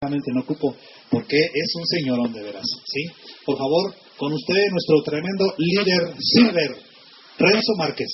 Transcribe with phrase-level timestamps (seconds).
[0.00, 0.76] realmente no ocupo,
[1.10, 3.02] porque es un señorón de veras, ¿sí?
[3.44, 6.70] Por favor, con usted nuestro tremendo líder Silver,
[7.36, 8.06] Renzo Márquez.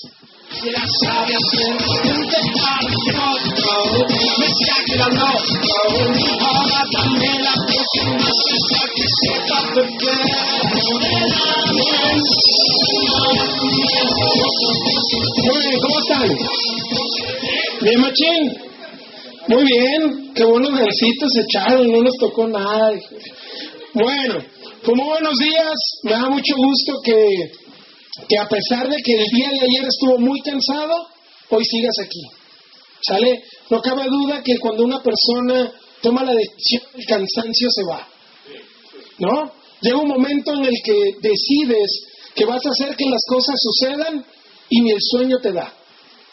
[15.36, 16.28] Muy bien, ¿cómo están?
[17.82, 18.73] Bien, machín.
[19.46, 22.92] Muy bien, qué buenos versitos echaron, no nos tocó nada.
[23.92, 24.42] Bueno,
[24.82, 27.52] como buenos días, me da mucho gusto que,
[28.26, 30.94] que a pesar de que el día de ayer estuvo muy cansado,
[31.50, 32.22] hoy sigas aquí.
[33.02, 33.42] ¿Sale?
[33.68, 38.08] No cabe duda que cuando una persona toma la decisión, el cansancio se va.
[39.18, 39.52] ¿No?
[39.82, 44.24] Llega un momento en el que decides que vas a hacer que las cosas sucedan
[44.70, 45.70] y ni el sueño te da.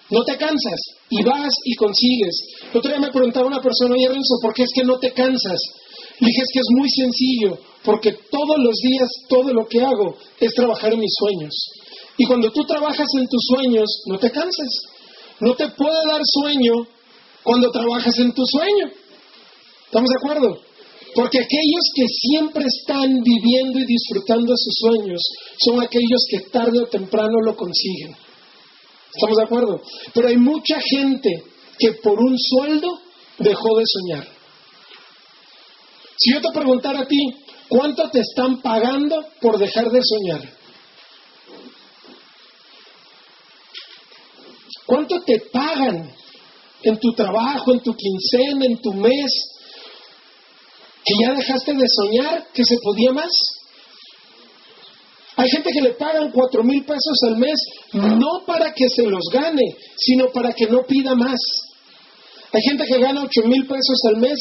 [0.10, 2.36] No te cansas y vas y consigues.
[2.72, 5.12] El otro día me preguntaba una persona, oye Renzo, ¿por qué es que no te
[5.12, 5.60] cansas?
[6.20, 10.16] Le dije, es que es muy sencillo, porque todos los días todo lo que hago
[10.40, 11.54] es trabajar en mis sueños.
[12.18, 14.70] Y cuando tú trabajas en tus sueños, no te cansas.
[15.42, 16.88] No te puede dar sueño
[17.44, 18.92] cuando trabajas en tu sueño.
[19.86, 20.62] ¿Estamos de acuerdo?
[21.14, 25.22] Porque aquellos que siempre están viviendo y disfrutando de sus sueños
[25.58, 28.16] son aquellos que tarde o temprano lo consiguen.
[29.14, 29.82] ¿Estamos de acuerdo?
[30.14, 31.44] Pero hay mucha gente
[31.78, 33.00] que por un sueldo
[33.40, 34.28] dejó de soñar.
[36.18, 37.18] Si yo te preguntara a ti,
[37.68, 40.54] ¿cuánto te están pagando por dejar de soñar?
[44.86, 46.14] ¿Cuánto te pagan
[46.84, 49.32] en tu trabajo, en tu quincena, en tu mes?
[51.04, 52.48] ¿Que ya dejaste de soñar?
[52.54, 53.32] ¿Que se podía más?
[55.42, 57.56] Hay gente que le pagan cuatro mil pesos al mes
[57.94, 61.40] no para que se los gane, sino para que no pida más.
[62.54, 64.38] Hay gente que gana ocho mil pesos al mes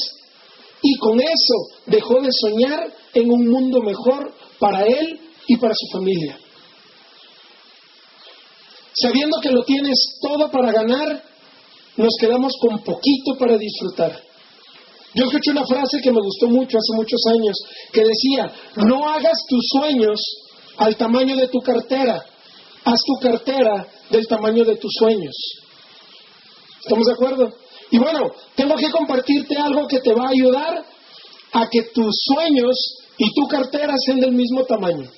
[0.83, 1.55] y con eso
[1.87, 6.39] dejó de soñar en un mundo mejor para él y para su familia.
[8.93, 11.23] Sabiendo que lo tienes todo para ganar,
[11.97, 14.21] nos quedamos con poquito para disfrutar.
[15.15, 17.57] Yo escuché una frase que me gustó mucho hace muchos años,
[17.91, 18.53] que decía,
[18.87, 20.21] no hagas tus sueños
[20.77, 22.25] al tamaño de tu cartera.
[22.85, 25.35] Haz tu cartera del tamaño de tus sueños.
[26.83, 27.53] ¿Estamos de acuerdo?
[27.91, 30.85] Y bueno, tengo que compartirte algo que te va a ayudar
[31.53, 32.77] a que tus sueños
[33.19, 35.11] y tu cartera sean del mismo tamaño.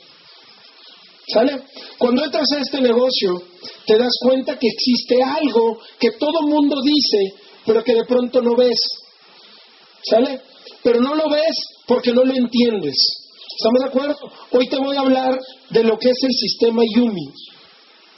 [1.28, 1.62] ¿Sale?
[1.98, 3.42] Cuando entras a este negocio,
[3.86, 7.34] te das cuenta que existe algo que todo mundo dice,
[7.64, 8.78] pero que de pronto no ves.
[10.02, 10.40] ¿Sale?
[10.82, 12.96] Pero no lo ves porque no lo entiendes.
[13.56, 14.16] ¿Estamos de acuerdo?
[14.52, 15.38] Hoy te voy a hablar
[15.70, 17.26] de lo que es el sistema Yumi.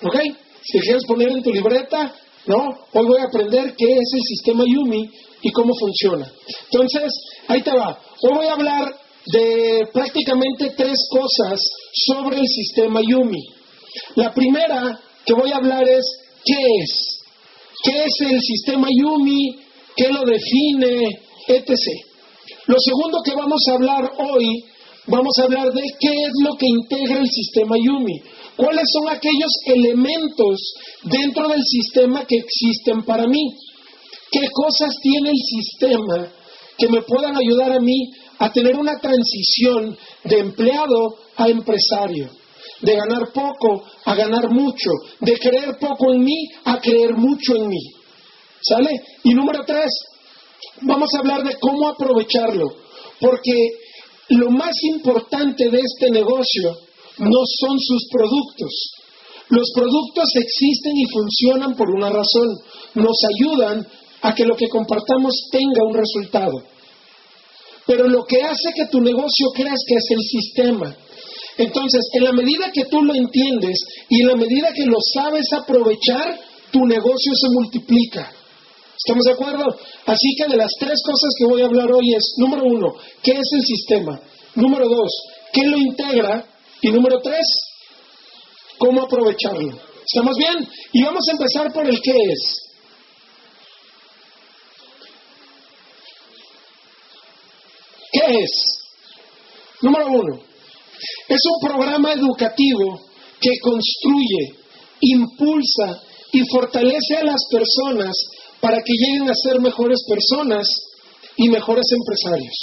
[0.02, 0.16] ¿Ok?
[0.62, 2.14] Si quieres poner en tu libreta,
[2.46, 2.68] ¿no?
[2.92, 5.10] Hoy voy a aprender qué es el sistema Yumi
[5.42, 6.30] y cómo funciona.
[6.70, 7.12] Entonces,
[7.48, 7.98] ahí te va.
[8.22, 8.96] Hoy voy a hablar
[9.26, 11.60] de prácticamente tres cosas
[11.92, 13.42] sobre el sistema Yumi.
[14.16, 16.04] La primera que voy a hablar es
[16.44, 17.24] qué es.
[17.82, 19.58] ¿Qué es el sistema Yumi?
[19.96, 21.20] ¿Qué lo define?
[21.48, 21.70] Etc.
[22.66, 24.64] Lo segundo que vamos a hablar hoy
[25.06, 28.20] vamos a hablar de qué es lo que integra el sistema Yumi,
[28.56, 33.43] cuáles son aquellos elementos dentro del sistema que existen para mí,
[34.31, 36.28] qué cosas tiene el sistema
[36.76, 42.31] que me puedan ayudar a mí a tener una transición de empleado a empresario,
[42.81, 47.69] de ganar poco a ganar mucho, de creer poco en mí a creer mucho en
[47.69, 47.91] mí.
[48.60, 48.91] ¿Sale?
[49.22, 49.91] Y número tres,
[50.81, 52.66] vamos a hablar de cómo aprovecharlo,
[53.20, 53.53] porque
[54.28, 56.76] lo más importante de este negocio
[57.18, 58.70] no son sus productos.
[59.50, 62.58] Los productos existen y funcionan por una razón.
[62.94, 63.86] Nos ayudan
[64.22, 66.62] a que lo que compartamos tenga un resultado.
[67.86, 70.96] Pero lo que hace que tu negocio crezca es el sistema.
[71.58, 75.52] Entonces, en la medida que tú lo entiendes y en la medida que lo sabes
[75.52, 76.40] aprovechar,
[76.70, 78.32] tu negocio se multiplica.
[78.97, 79.65] ¿Estamos de acuerdo?
[80.06, 83.32] Así que de las tres cosas que voy a hablar hoy es, número uno, ¿qué
[83.32, 84.20] es el sistema?
[84.55, 85.11] Número dos,
[85.52, 86.46] ¿qué lo integra?
[86.81, 87.44] Y número tres,
[88.79, 89.79] ¿cómo aprovecharlo?
[90.05, 90.69] ¿Estamos bien?
[90.93, 92.61] Y vamos a empezar por el qué es.
[98.12, 98.50] ¿Qué es?
[99.82, 100.40] Número uno,
[101.29, 103.00] es un programa educativo
[103.40, 104.55] que construye,
[105.00, 106.00] impulsa
[106.32, 108.12] y fortalece a las personas
[108.64, 110.66] para que lleguen a ser mejores personas
[111.37, 112.55] y mejores empresarios.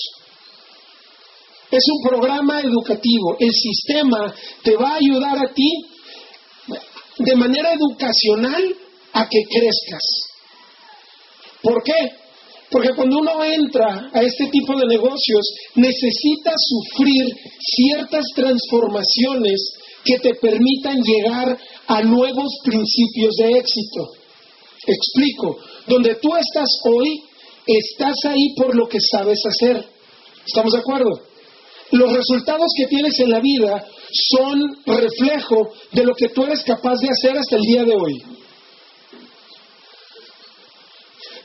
[1.69, 3.37] Es un programa educativo.
[3.39, 4.33] El sistema
[4.63, 5.69] te va a ayudar a ti
[7.19, 8.75] de manera educacional
[9.13, 10.01] a que crezcas.
[11.61, 12.13] ¿Por qué?
[12.71, 17.27] Porque cuando uno entra a este tipo de negocios, necesita sufrir
[17.59, 19.71] ciertas transformaciones
[20.03, 24.21] que te permitan llegar a nuevos principios de éxito.
[24.87, 25.59] Explico,
[25.91, 27.21] donde tú estás hoy,
[27.67, 29.85] estás ahí por lo que sabes hacer.
[30.45, 31.21] ¿Estamos de acuerdo?
[31.91, 33.85] Los resultados que tienes en la vida
[34.29, 38.23] son reflejo de lo que tú eres capaz de hacer hasta el día de hoy.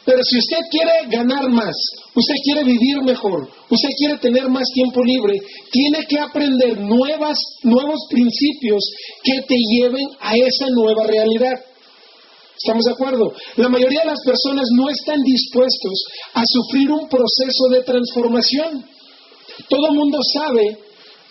[0.05, 1.75] Pero si usted quiere ganar más,
[2.15, 5.35] usted quiere vivir mejor, usted quiere tener más tiempo libre,
[5.73, 8.85] tiene que aprender nuevas, nuevos principios
[9.25, 11.55] que te lleven a esa nueva realidad.
[12.57, 13.33] ¿Estamos de acuerdo?
[13.57, 16.05] La mayoría de las personas no están dispuestos
[16.35, 18.85] a sufrir un proceso de transformación.
[19.69, 20.79] Todo mundo sabe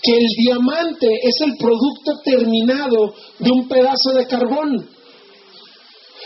[0.02, 4.88] que el diamante es el producto terminado de un pedazo de carbón.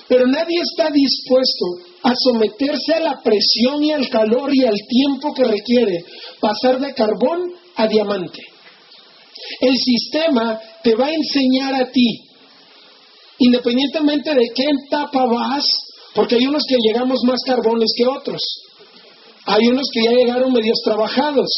[0.10, 1.66] Pero nadie está dispuesto
[2.04, 6.04] a someterse a la presión y al calor y al tiempo que requiere
[6.42, 8.42] pasar de carbón a diamante.
[9.62, 12.29] El sistema te va a enseñar a ti,
[13.40, 15.66] independientemente de qué etapa vas,
[16.14, 18.42] porque hay unos que llegamos más carbones que otros,
[19.46, 21.50] hay unos que ya llegaron medios trabajados,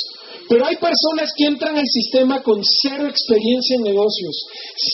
[0.47, 4.35] pero hay personas que entran al sistema con cero experiencia en negocios,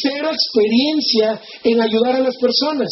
[0.02, 2.90] cero experiencia en ayudar a las personas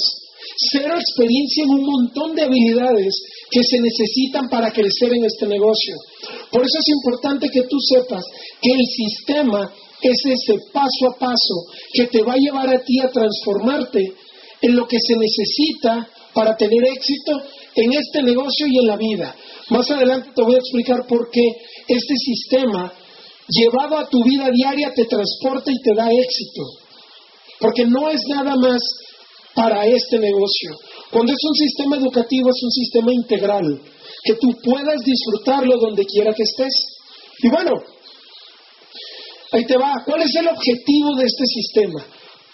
[0.72, 3.14] cero experiencia en un montón de habilidades
[3.50, 5.96] que se necesitan para crecer en este negocio.
[6.52, 8.24] Por eso es importante que tú sepas
[8.62, 11.56] que el sistema es ese paso a paso
[11.94, 14.14] que te va a llevar a ti a transformarte
[14.62, 17.42] en lo que se necesita para tener éxito
[17.76, 19.36] en este negocio y en la vida.
[19.70, 21.48] Más adelante te voy a explicar por qué
[21.88, 22.92] este sistema
[23.48, 26.62] llevado a tu vida diaria te transporta y te da éxito.
[27.60, 28.82] Porque no es nada más
[29.54, 30.72] para este negocio.
[31.12, 33.82] Cuando es un sistema educativo, es un sistema integral,
[34.24, 36.74] que tú puedas disfrutarlo donde quiera que estés.
[37.40, 37.72] Y bueno,
[39.52, 39.94] ahí te va.
[40.06, 42.06] ¿Cuál es el objetivo de este sistema?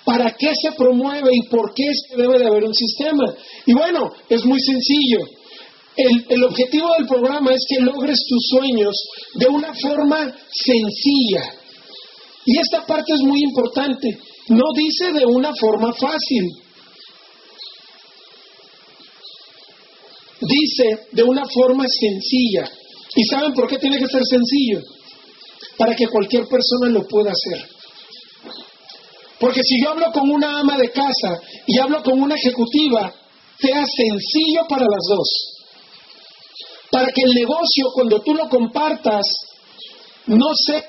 [0.03, 3.33] ¿Para qué se promueve y por qué es que debe de haber un sistema?
[3.65, 5.19] Y bueno, es muy sencillo.
[5.95, 8.95] El, el, objetivo del programa es que logres tus sueños
[9.35, 11.53] de una forma sencilla.
[12.45, 14.17] Y esta parte es muy importante.
[14.47, 16.47] No dice de una forma fácil.
[20.41, 22.69] dice de una forma sencilla.
[23.15, 24.81] ¿Y saben por qué tiene que ser sencillo?
[25.77, 27.69] Para que cualquier persona lo pueda hacer.
[29.39, 33.12] Porque si yo hablo con una ama de casa y hablo con una ejecutiva,
[33.59, 35.29] sea sencillo para las dos.
[36.91, 39.25] Para que el negocio, cuando tú lo compartas,
[40.27, 40.83] no sea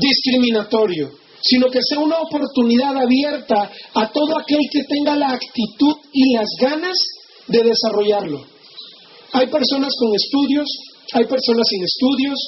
[0.00, 1.10] discriminatorio,
[1.42, 6.48] sino que sea una oportunidad abierta a todo aquel que tenga la actitud y las
[6.60, 6.96] ganas
[7.48, 8.46] de desarrollarlo.
[9.32, 10.68] Hay personas con estudios,
[11.12, 12.38] hay personas sin estudios,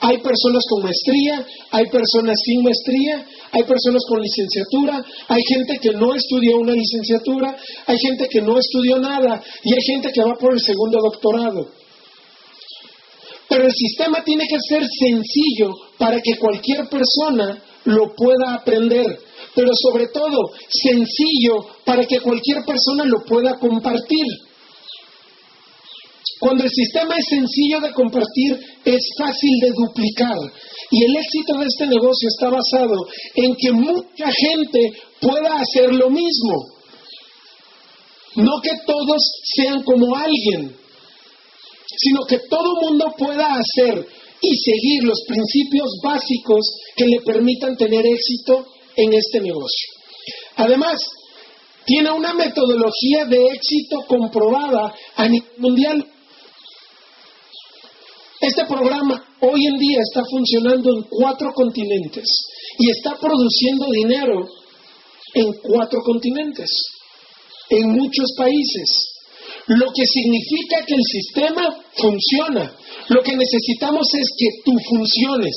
[0.00, 5.90] hay personas con maestría, hay personas sin maestría, hay personas con licenciatura, hay gente que
[5.90, 7.56] no estudió una licenciatura,
[7.86, 11.68] hay gente que no estudió nada y hay gente que va por el segundo doctorado.
[13.48, 19.18] Pero el sistema tiene que ser sencillo para que cualquier persona lo pueda aprender,
[19.54, 24.24] pero sobre todo sencillo para que cualquier persona lo pueda compartir.
[26.42, 30.36] Cuando el sistema es sencillo de compartir, es fácil de duplicar.
[30.90, 32.96] Y el éxito de este negocio está basado
[33.36, 36.66] en que mucha gente pueda hacer lo mismo.
[38.34, 39.22] No que todos
[39.54, 40.74] sean como alguien,
[41.86, 44.04] sino que todo mundo pueda hacer
[44.40, 49.88] y seguir los principios básicos que le permitan tener éxito en este negocio.
[50.56, 50.98] Además,
[51.84, 56.11] tiene una metodología de éxito comprobada a nivel mundial.
[58.42, 62.26] Este programa hoy en día está funcionando en cuatro continentes
[62.76, 64.48] y está produciendo dinero
[65.34, 66.68] en cuatro continentes,
[67.70, 68.88] en muchos países.
[69.68, 72.74] Lo que significa que el sistema funciona.
[73.10, 75.54] Lo que necesitamos es que tú funciones,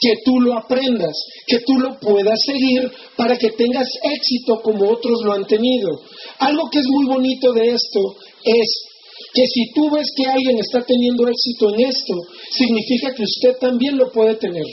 [0.00, 1.12] que tú lo aprendas,
[1.46, 6.00] que tú lo puedas seguir para que tengas éxito como otros lo han tenido.
[6.38, 8.00] Algo que es muy bonito de esto
[8.42, 8.91] es
[9.34, 12.14] que si tú ves que alguien está teniendo éxito en esto,
[12.50, 14.66] significa que usted también lo puede tener.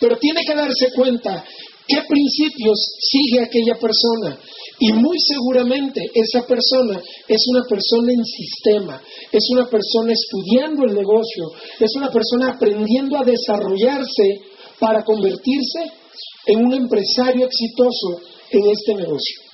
[0.00, 1.44] Pero tiene que darse cuenta
[1.86, 4.38] qué principios sigue aquella persona.
[4.80, 10.94] Y muy seguramente esa persona es una persona en sistema, es una persona estudiando el
[10.94, 14.40] negocio, es una persona aprendiendo a desarrollarse
[14.78, 15.80] para convertirse
[16.46, 18.20] en un empresario exitoso
[18.52, 19.47] en este negocio.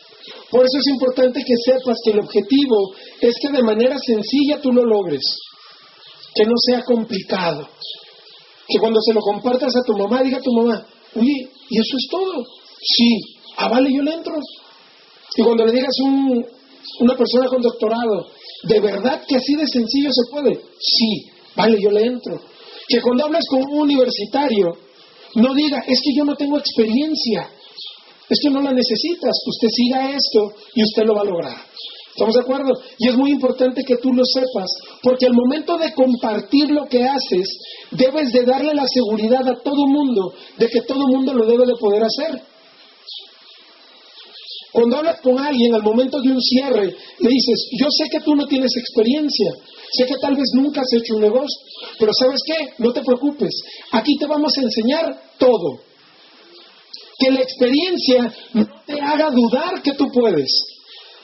[0.50, 4.72] Por eso es importante que sepas que el objetivo es que de manera sencilla tú
[4.72, 5.22] lo logres,
[6.34, 7.68] que no sea complicado,
[8.68, 11.96] que cuando se lo compartas a tu mamá diga a tu mamá, oye, ¿y eso
[11.96, 12.44] es todo?
[12.80, 13.20] Sí,
[13.56, 14.34] ah, vale, yo le entro.
[15.36, 16.44] Y cuando le digas un,
[17.00, 18.30] una persona con doctorado,
[18.62, 20.60] ¿de verdad que así de sencillo se puede?
[20.78, 22.40] Sí, vale, yo le entro.
[22.88, 24.76] Que cuando hables con un universitario,
[25.36, 27.50] no diga, es que yo no tengo experiencia,
[28.28, 31.56] es que no la necesitas, usted siga esto y usted lo va a lograr.
[32.14, 32.72] ¿Estamos de acuerdo?
[32.98, 34.70] Y es muy importante que tú lo sepas,
[35.02, 37.58] porque al momento de compartir lo que haces,
[37.90, 41.74] debes de darle la seguridad a todo mundo de que todo mundo lo debe de
[41.74, 42.40] poder hacer.
[44.72, 46.86] Cuando hablas con alguien al momento de un cierre,
[47.18, 49.52] le dices, yo sé que tú no tienes experiencia,
[49.92, 51.60] sé que tal vez nunca has hecho un negocio,
[51.98, 52.74] pero ¿sabes qué?
[52.78, 53.54] No te preocupes,
[53.92, 55.93] aquí te vamos a enseñar todo.
[57.24, 60.50] Que la experiencia no te haga dudar que tú puedes.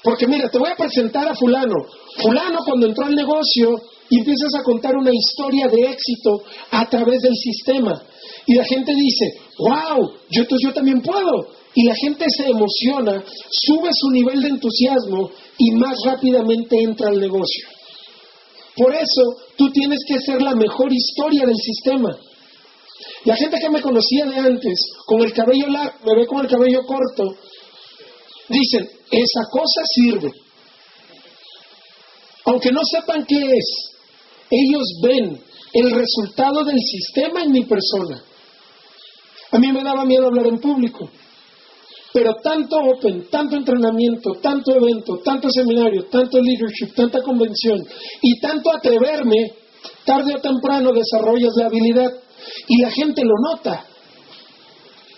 [0.02, 1.76] Porque mira, te voy a presentar a fulano.
[2.22, 3.76] Fulano cuando entró al negocio
[4.08, 8.02] y empiezas a contar una historia de éxito a través del sistema.
[8.46, 9.26] Y la gente dice,
[9.58, 15.30] wow, yo, yo también puedo y la gente se emociona, sube su nivel de entusiasmo
[15.58, 17.68] y más rápidamente entra al negocio.
[18.74, 22.16] Por eso tú tienes que ser la mejor historia del sistema.
[23.24, 26.48] La gente que me conocía de antes, con el cabello largo, me ve con el
[26.48, 27.36] cabello corto,
[28.48, 30.32] dicen, esa cosa sirve.
[32.46, 33.90] Aunque no sepan qué es,
[34.50, 35.40] ellos ven
[35.72, 38.22] el resultado del sistema en mi persona.
[39.52, 41.10] A mí me daba miedo hablar en público.
[42.12, 47.78] Pero tanto Open, tanto entrenamiento, tanto evento, tanto seminario, tanto leadership, tanta convención
[48.20, 49.54] y tanto atreverme,
[50.04, 52.10] tarde o temprano desarrollas la habilidad
[52.68, 53.84] y la gente lo nota.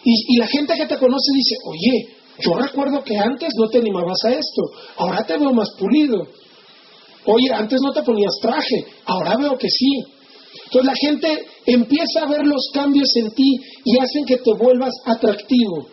[0.04, 4.18] Y, la gente que te conoce dice, oye, yo recuerdo que antes no te animabas
[4.24, 4.62] a esto,
[4.96, 6.26] ahora te veo más pulido.
[7.24, 10.04] Oye, antes no te ponías traje, ahora veo que sí.
[10.64, 14.92] Entonces la gente empieza a ver los cambios en ti y hacen que te vuelvas
[15.06, 15.88] atractivo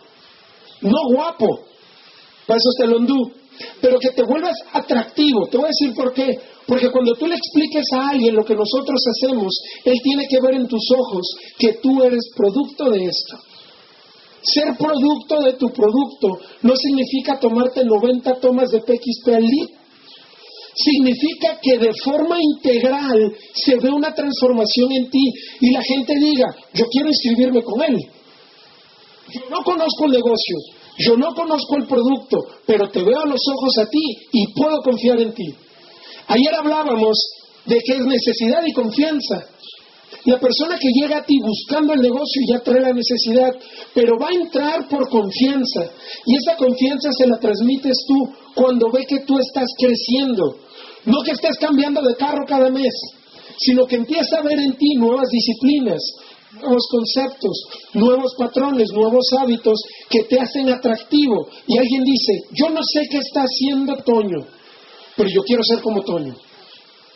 [0.82, 1.66] no guapo,
[2.46, 3.32] para eso está el hondú,
[3.82, 5.48] pero que te vuelvas atractivo.
[5.48, 6.40] Te voy a decir por qué.
[6.66, 9.54] Porque cuando tú le expliques a alguien lo que nosotros hacemos,
[9.86, 13.38] él tiene que ver en tus ojos que tú eres producto de esto.
[14.42, 19.66] Ser producto de tu producto no significa tomarte 90 tomas de PXP al día.
[20.76, 25.26] Significa que de forma integral se ve una transformación en ti
[25.60, 27.98] y la gente diga, yo quiero inscribirme con él.
[29.34, 30.56] Yo no conozco el negocio,
[31.00, 34.82] yo no conozco el producto, pero te veo a los ojos a ti y puedo
[34.82, 35.56] confiar en ti.
[36.28, 37.18] Ayer hablábamos
[37.66, 39.48] de que es necesidad y confianza.
[40.26, 43.52] La persona que llega a ti buscando el negocio ya trae la necesidad,
[43.94, 45.90] pero va a entrar por confianza.
[46.26, 50.58] Y esa confianza se la transmites tú cuando ve que tú estás creciendo.
[51.06, 52.94] No que estés cambiando de carro cada mes,
[53.58, 56.02] sino que empieza a ver en ti nuevas disciplinas,
[56.52, 57.64] nuevos conceptos,
[57.94, 59.80] nuevos patrones, nuevos hábitos
[60.10, 61.48] que te hacen atractivo.
[61.68, 64.46] Y alguien dice, yo no sé qué está haciendo Toño,
[65.16, 66.36] pero yo quiero ser como Toño.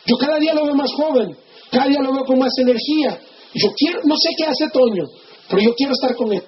[0.06, 1.36] Yo cada día lo veo más joven,
[1.70, 3.18] cada día lo veo con más energía.
[3.54, 5.04] Yo quiero, no sé qué hace Toño,
[5.48, 6.42] pero yo quiero estar con él.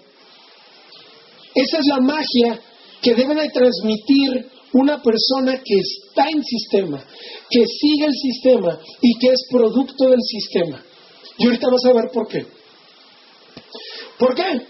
[1.54, 2.60] Esa es la magia
[3.00, 7.02] que debe de transmitir una persona que está en sistema,
[7.48, 10.82] que sigue el sistema y que es producto del sistema.
[11.38, 12.46] Y ahorita vas a ver por qué.
[14.18, 14.62] ¿Por qué?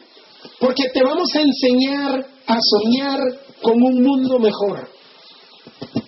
[0.59, 3.21] Porque te vamos a enseñar a soñar
[3.62, 4.88] con un mundo mejor.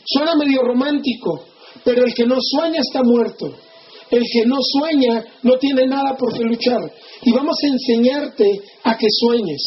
[0.04, 1.44] Suena medio romántico,
[1.84, 3.46] pero el que no sueña está muerto.
[4.10, 6.80] El que no sueña no tiene nada por qué luchar.
[7.22, 9.62] Y vamos a enseñarte a que sueñes,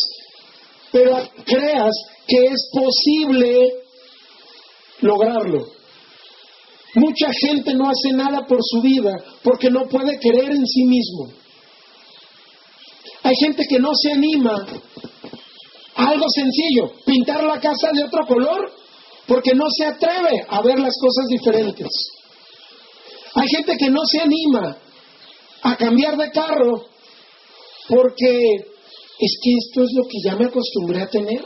[0.91, 1.91] pero creas
[2.27, 3.73] que es posible
[5.01, 5.67] lograrlo.
[6.95, 9.11] Mucha gente no hace nada por su vida
[9.43, 11.40] porque no puede creer en sí mismo.
[13.31, 14.53] Hay gente que no se anima
[15.95, 18.73] a algo sencillo, pintar la casa de otro color,
[19.25, 21.87] porque no se atreve a ver las cosas diferentes.
[23.35, 24.77] Hay gente que no se anima
[25.61, 26.83] a cambiar de carro
[27.87, 28.55] porque
[29.19, 31.41] es que esto es lo que ya me acostumbré a tener.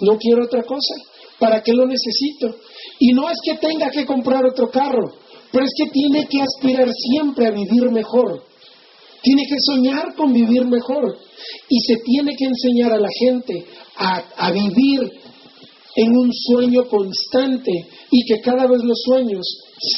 [0.00, 0.94] No quiero otra cosa.
[1.38, 2.54] ¿Para qué lo necesito?
[2.98, 5.10] Y no es que tenga que comprar otro carro,
[5.50, 8.51] pero es que tiene que aspirar siempre a vivir mejor.
[9.22, 11.16] Tiene que soñar con vivir mejor
[11.68, 13.64] y se tiene que enseñar a la gente
[13.96, 15.00] a, vivir
[15.94, 17.70] en un sueño constante
[18.10, 19.46] y que cada vez los sueños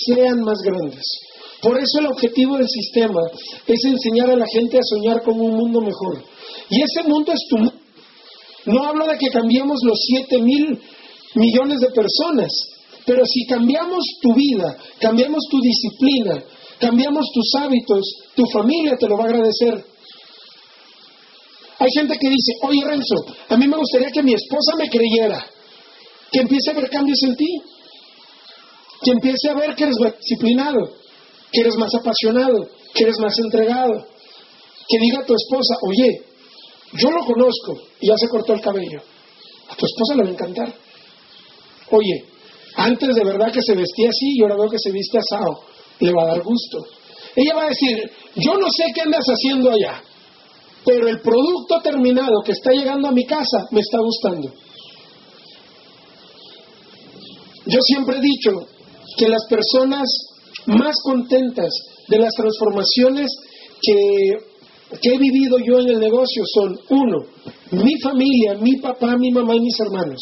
[0.06, 1.04] sean más grandes.
[1.62, 3.20] Por eso el objetivo del sistema
[3.66, 6.22] es enseñar a la gente a soñar con un mundo mejor.
[6.68, 7.74] Y ese mundo es tu mundo.
[8.66, 10.78] No hablo de que cambiemos los siete mil
[11.34, 12.50] millones de personas.
[13.06, 16.42] Pero si cambiamos tu vida, cambiamos tu disciplina,
[16.78, 18.00] cambiamos tus hábitos,
[18.34, 19.84] tu familia te lo va a agradecer.
[21.78, 25.44] Hay gente que dice, oye Renzo, a mí me gustaría que mi esposa me creyera,
[26.30, 27.60] que empiece a ver cambios en ti,
[29.02, 30.96] que empiece a ver que eres más disciplinado,
[31.52, 34.06] que eres más apasionado, que eres más entregado,
[34.88, 36.22] que diga a tu esposa, oye,
[36.94, 39.02] yo lo conozco y ya se cortó el cabello,
[39.68, 40.74] a tu esposa le va a encantar.
[41.90, 42.24] Oye,
[42.76, 45.64] antes de verdad que se vestía así y ahora veo que se viste asado,
[46.00, 46.84] le va a dar gusto.
[47.36, 50.02] Ella va a decir, yo no sé qué andas haciendo allá,
[50.84, 54.52] pero el producto terminado que está llegando a mi casa me está gustando.
[57.66, 58.68] Yo siempre he dicho
[59.16, 60.06] que las personas
[60.66, 61.72] más contentas
[62.08, 63.30] de las transformaciones
[63.80, 64.54] que,
[65.02, 67.26] he vivido yo en el negocio son, uno,
[67.72, 70.20] mi familia, mi papá, mi mamá y mis hermanos.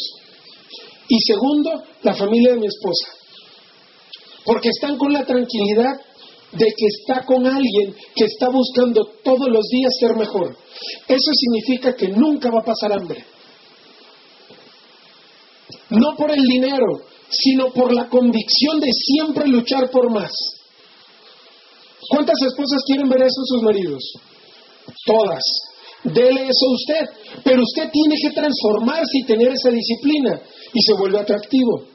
[1.08, 3.21] Y segundo, la familia de mi esposa.
[4.44, 5.94] Porque están con la tranquilidad
[6.52, 10.56] de que está con alguien que está buscando todos los días ser mejor.
[11.08, 13.24] Eso significa que nunca va a pasar hambre.
[15.90, 16.86] No por el dinero,
[17.28, 20.32] sino por la convicción de siempre luchar por más.
[22.08, 24.12] ¿Cuántas esposas quieren ver eso en sus maridos?
[25.06, 25.42] Todas.
[26.04, 27.40] Dele eso a usted.
[27.44, 30.40] Pero usted tiene que transformarse y tener esa disciplina
[30.74, 31.91] y se vuelve atractivo.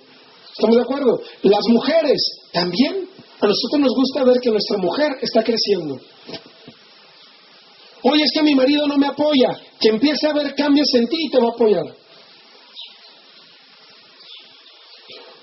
[0.58, 1.22] ¿Estamos de acuerdo?
[1.44, 2.20] Las mujeres
[2.52, 3.08] también.
[3.40, 6.00] A nosotros nos gusta ver que nuestra mujer está creciendo.
[8.02, 9.56] Oye, es que mi marido no me apoya.
[9.80, 11.86] Que empiece a haber cambios en ti y te va a apoyar.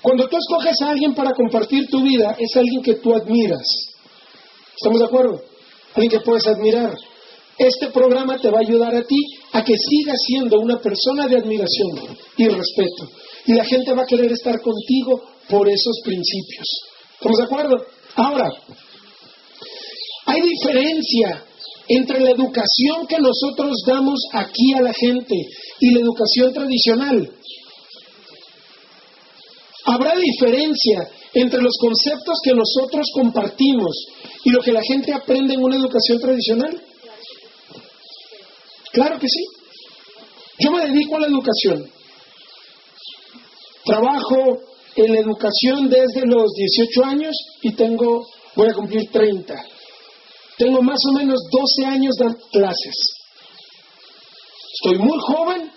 [0.02, 3.62] Cuando tú escoges a alguien para compartir tu vida, es alguien que tú admiras.
[4.76, 5.40] ¿Estamos de acuerdo?
[5.94, 6.92] Alguien que puedes admirar.
[7.56, 9.16] Este programa te va a ayudar a ti
[9.52, 13.08] a que sigas siendo una persona de admiración y respeto.
[13.46, 16.66] Y la gente va a querer estar contigo por esos principios.
[17.14, 17.86] ¿Estamos de acuerdo?
[18.16, 18.48] Ahora,
[20.26, 21.44] hay diferencia
[21.88, 25.34] entre la educación que nosotros damos aquí a la gente
[25.80, 27.30] y la educación tradicional.
[29.86, 33.94] Habrá diferencia entre los conceptos que nosotros compartimos
[34.44, 36.80] y lo que la gente aprende en una educación tradicional.
[38.92, 39.44] Claro que sí.
[40.60, 41.90] Yo me dedico a la educación.
[43.84, 44.60] Trabajo
[44.96, 49.54] en la educación desde los 18 años y tengo, voy a cumplir 30.
[50.56, 52.94] Tengo más o menos 12 años dando clases.
[54.74, 55.70] Estoy muy joven,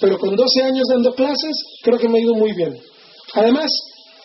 [0.00, 2.78] pero con 12 años dando clases creo que me ha ido muy bien.
[3.34, 3.70] Además,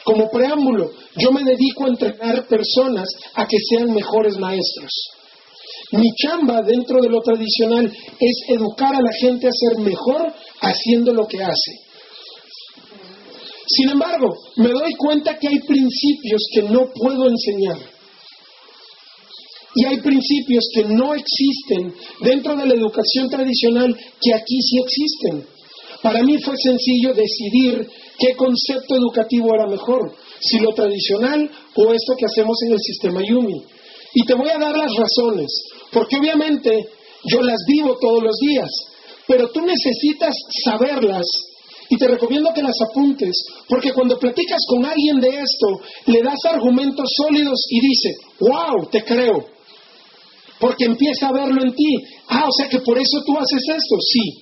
[0.03, 4.91] como preámbulo, yo me dedico a entrenar personas a que sean mejores maestros.
[5.91, 11.13] Mi chamba dentro de lo tradicional es educar a la gente a ser mejor haciendo
[11.13, 11.84] lo que hace.
[13.67, 17.77] Sin embargo, me doy cuenta que hay principios que no puedo enseñar.
[19.77, 25.55] Y hay principios que no existen dentro de la educación tradicional que aquí sí existen.
[26.01, 32.13] Para mí fue sencillo decidir qué concepto educativo era mejor, si lo tradicional o esto
[32.17, 33.63] que hacemos en el sistema Yumi.
[34.13, 35.51] Y te voy a dar las razones,
[35.91, 36.87] porque obviamente
[37.25, 38.69] yo las vivo todos los días,
[39.27, 41.25] pero tú necesitas saberlas
[41.89, 43.31] y te recomiendo que las apuntes,
[43.67, 49.03] porque cuando platicas con alguien de esto, le das argumentos sólidos y dice, wow, te
[49.03, 49.45] creo,
[50.59, 51.95] porque empieza a verlo en ti.
[52.27, 54.41] Ah, o sea que por eso tú haces esto, sí.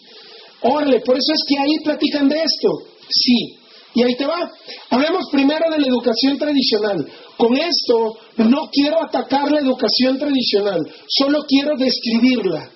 [0.61, 2.69] Órale, por eso es que ahí platican de esto,
[3.09, 3.57] sí.
[3.95, 4.49] Y ahí te va.
[4.89, 7.05] Hablemos primero de la educación tradicional.
[7.37, 12.71] Con esto no quiero atacar la educación tradicional, solo quiero describirla.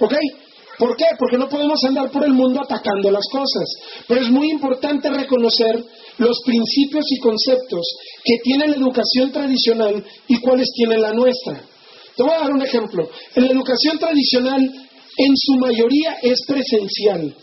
[0.00, 0.14] ¿Ok?
[0.78, 1.04] ¿Por qué?
[1.18, 3.64] Porque no podemos andar por el mundo atacando las cosas.
[4.08, 5.84] Pero es muy importante reconocer
[6.18, 7.86] los principios y conceptos
[8.24, 11.62] que tiene la educación tradicional y cuáles tiene la nuestra.
[12.16, 13.08] Te voy a dar un ejemplo.
[13.34, 17.34] En la educación tradicional, en su mayoría es presencial.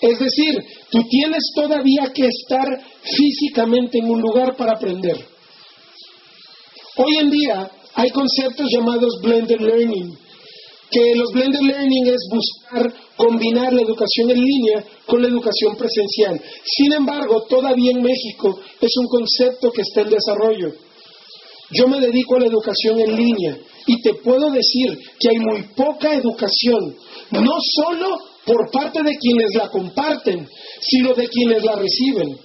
[0.00, 2.66] Es decir, tú tienes todavía que estar
[3.02, 5.16] físicamente en un lugar para aprender.
[6.96, 10.16] Hoy en día hay conceptos llamados blended learning,
[10.90, 16.40] que los blended learning es buscar combinar la educación en línea con la educación presencial.
[16.64, 20.72] Sin embargo, todavía en México es un concepto que está en desarrollo.
[21.72, 25.62] Yo me dedico a la educación en línea y te puedo decir que hay muy
[25.76, 26.96] poca educación,
[27.30, 30.48] no solo por parte de quienes la comparten,
[30.80, 32.36] sino de quienes la reciben.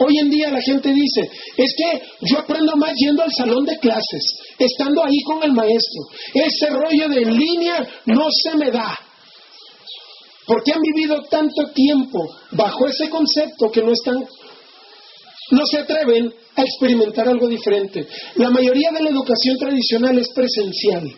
[0.00, 3.78] Hoy en día la gente dice, es que yo aprendo más yendo al salón de
[3.78, 4.22] clases,
[4.58, 6.02] estando ahí con el maestro.
[6.32, 8.98] Ese rollo de en línea no se me da.
[10.46, 14.24] Porque han vivido tanto tiempo bajo ese concepto que no están,
[15.50, 18.06] no se atreven a experimentar algo diferente.
[18.36, 21.10] La mayoría de la educación tradicional es presencial.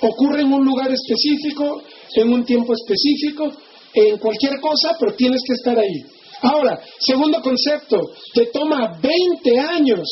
[0.00, 1.82] Ocurre en un lugar específico,
[2.16, 3.52] en un tiempo específico,
[3.92, 6.19] en cualquier cosa, pero tienes que estar ahí.
[6.42, 7.98] Ahora, segundo concepto,
[8.34, 10.08] te toma 20 años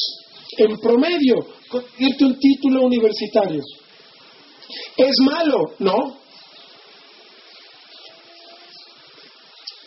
[0.59, 1.37] en promedio
[1.69, 3.63] conseguirte un título universitario.
[4.97, 5.75] ¿Es malo?
[5.79, 6.19] No.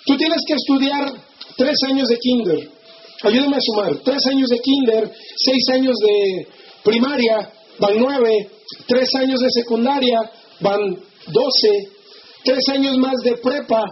[0.05, 1.13] Tú tienes que estudiar
[1.57, 2.71] tres años de kinder.
[3.23, 3.95] Ayúdame a sumar.
[4.03, 6.47] Tres años de kinder, seis años de
[6.83, 8.49] primaria, van nueve.
[8.87, 10.19] Tres años de secundaria,
[10.59, 10.95] van
[11.27, 11.91] doce.
[12.43, 13.83] Tres años más de prepa,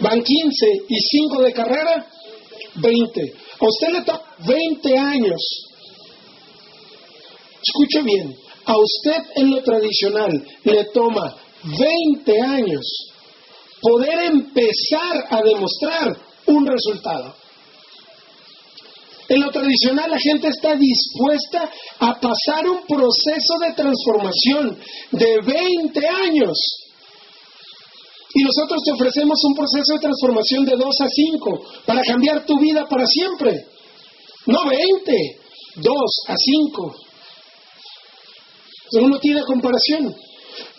[0.00, 0.66] van quince.
[0.88, 2.06] Y cinco de carrera,
[2.76, 3.34] veinte.
[3.60, 5.40] A usted le toma veinte años.
[7.62, 8.36] Escuche bien.
[8.64, 10.30] A usted en lo tradicional
[10.64, 13.12] le toma veinte años
[13.80, 17.34] poder empezar a demostrar un resultado.
[19.28, 24.78] En lo tradicional la gente está dispuesta a pasar un proceso de transformación
[25.12, 26.81] de 20 años.
[28.34, 32.58] Y nosotros te ofrecemos un proceso de transformación de 2 a 5 para cambiar tu
[32.58, 33.66] vida para siempre.
[34.46, 35.12] No 20,
[35.76, 35.94] 2
[36.28, 36.94] a 5.
[39.00, 40.14] Uno tiene comparación.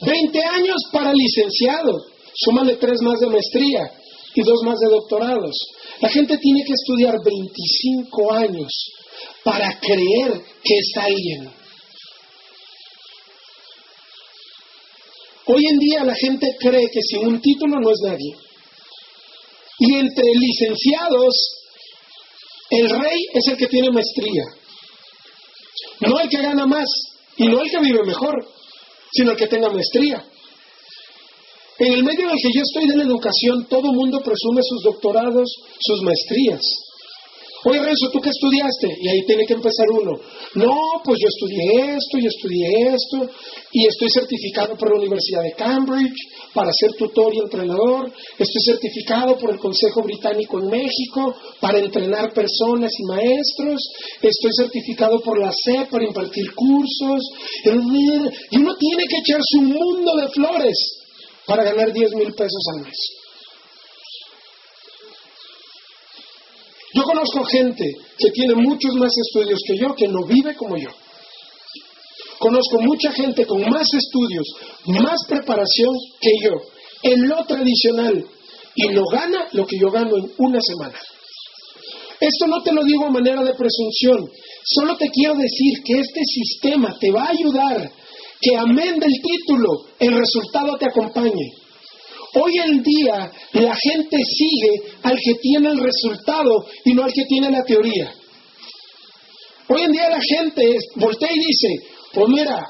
[0.02, 1.98] 20 años para licenciado,
[2.36, 3.92] súmale tres más de maestría
[4.36, 5.56] y dos más de doctorados.
[6.02, 8.72] La gente tiene que estudiar 25 años
[9.44, 11.63] para creer que es alguien.
[15.46, 18.34] Hoy en día la gente cree que sin un título no es nadie.
[19.80, 21.34] Y entre licenciados,
[22.70, 24.44] el rey es el que tiene maestría.
[26.02, 26.88] No el que gana más
[27.38, 28.48] y no el que vive mejor,
[29.12, 30.24] sino el que tenga maestría.
[31.80, 34.84] En el medio en el que yo estoy de la educación, todo mundo presume sus
[34.84, 36.62] doctorados, sus maestrías.
[37.66, 38.88] Oye, Renzo, ¿tú qué estudiaste?
[39.00, 40.20] Y ahí tiene que empezar uno.
[40.56, 43.30] No, pues yo estudié esto, yo estudié esto,
[43.72, 46.14] y estoy certificado por la Universidad de Cambridge
[46.54, 48.12] para ser tutor y entrenador.
[48.38, 53.82] Estoy certificado por el Consejo Británico en México para entrenar personas y maestros.
[54.22, 57.22] Estoy certificado por la CEP para impartir cursos.
[57.64, 60.76] Y uno tiene que echarse un mundo de flores
[61.46, 62.98] para ganar 10 mil pesos al mes.
[66.94, 67.86] Yo conozco gente
[68.18, 70.90] que tiene muchos más estudios que yo, que no vive como yo.
[72.40, 74.46] Conozco mucha gente con más estudios,
[74.86, 76.62] más preparación que yo,
[77.04, 78.26] en lo tradicional,
[78.76, 81.00] y no gana lo que yo gano en una semana.
[82.20, 84.30] Esto no te lo digo a manera de presunción,
[84.66, 87.92] solo te quiero decir que este sistema te va a ayudar
[88.44, 91.63] que amén del título, el resultado te acompañe.
[92.36, 97.26] Hoy en día la gente sigue al que tiene el resultado y no al que
[97.26, 98.12] tiene la teoría.
[99.68, 101.68] Hoy en día la gente voltea y dice,
[102.14, 102.70] pues mira,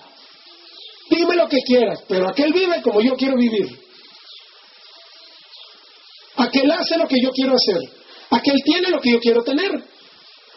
[1.09, 3.79] dime lo que quieras, pero aquel vive como yo quiero vivir.
[6.35, 7.89] Aquel hace lo que yo quiero hacer.
[8.31, 9.71] Aquel tiene lo que yo quiero tener.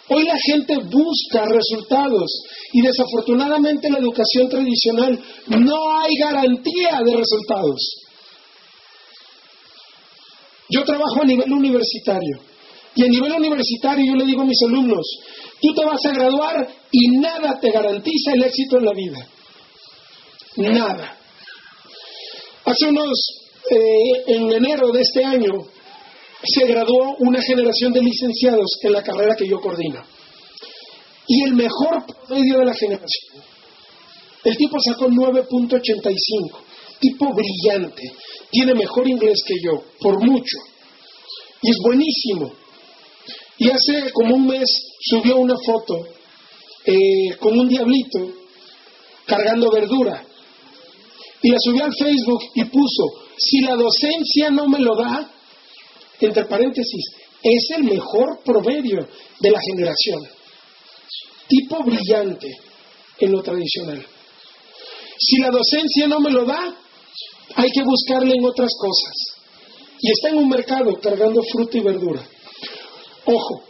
[0.09, 2.42] Hoy la gente busca resultados
[2.73, 8.06] y desafortunadamente en la educación tradicional no hay garantía de resultados.
[10.68, 12.40] Yo trabajo a nivel universitario
[12.94, 15.07] y a nivel universitario yo le digo a mis alumnos,
[15.61, 19.29] tú te vas a graduar y nada te garantiza el éxito en la vida.
[20.57, 21.16] Nada.
[22.64, 23.18] Hace unos,
[23.70, 25.52] eh, en enero de este año,
[26.42, 30.02] se graduó una generación de licenciados en la carrera que yo coordino.
[31.29, 33.44] Y el mejor promedio de la generación.
[34.44, 36.65] El tipo sacó 9.85.
[37.00, 38.02] Tipo brillante.
[38.50, 40.59] Tiene mejor inglés que yo, por mucho.
[41.62, 42.52] Y es buenísimo.
[43.59, 44.64] Y hace como un mes
[45.00, 46.06] subió una foto
[46.85, 48.32] eh, con un diablito
[49.26, 50.24] cargando verdura.
[51.42, 53.04] Y la subió al Facebook y puso,
[53.37, 55.30] si la docencia no me lo da,
[56.20, 57.04] entre paréntesis,
[57.42, 59.06] es el mejor proverbio
[59.40, 60.22] de la generación.
[61.48, 62.48] Tipo brillante
[63.20, 64.04] en lo tradicional.
[65.18, 66.76] Si la docencia no me lo da,
[67.54, 69.14] hay que buscarle en otras cosas.
[70.00, 72.22] Y está en un mercado cargando fruta y verdura.
[73.24, 73.62] Ojo,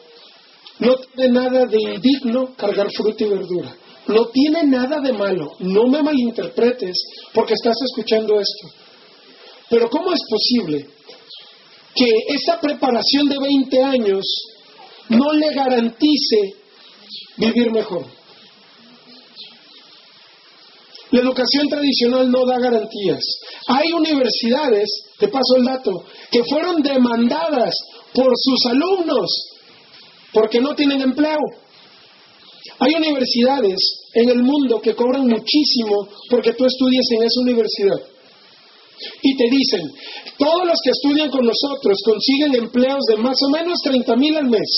[0.81, 3.77] no tiene nada de indigno cargar fruta y verdura.
[4.09, 5.53] No tiene nada de malo.
[5.61, 6.97] No me malinterpretes
[7.33, 8.69] porque estás escuchando esto.
[9.71, 10.87] Pero ¿cómo es posible
[11.95, 14.25] que esa preparación de 20 años
[15.09, 16.57] no le garantice
[17.37, 18.05] vivir mejor.
[21.11, 23.23] La educación tradicional no da garantías.
[23.69, 24.89] Hay universidades,
[25.19, 27.75] te paso el dato, que fueron demandadas
[28.13, 29.29] por sus alumnos
[30.33, 31.39] porque no tienen empleo.
[32.79, 33.79] Hay universidades
[34.15, 38.01] en el mundo que cobran muchísimo porque tú estudies en esa universidad.
[39.23, 39.93] Y te dicen,
[40.39, 44.47] todos los que estudian con nosotros consiguen empleos de más o menos 30 mil al
[44.47, 44.69] mes,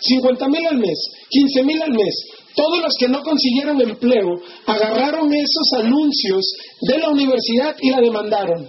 [0.00, 0.98] 50 mil al mes,
[1.30, 2.14] 15 mil al mes.
[2.54, 4.28] Todos los que no consiguieron empleo
[4.66, 6.44] agarraron esos anuncios
[6.82, 8.68] de la universidad y la demandaron.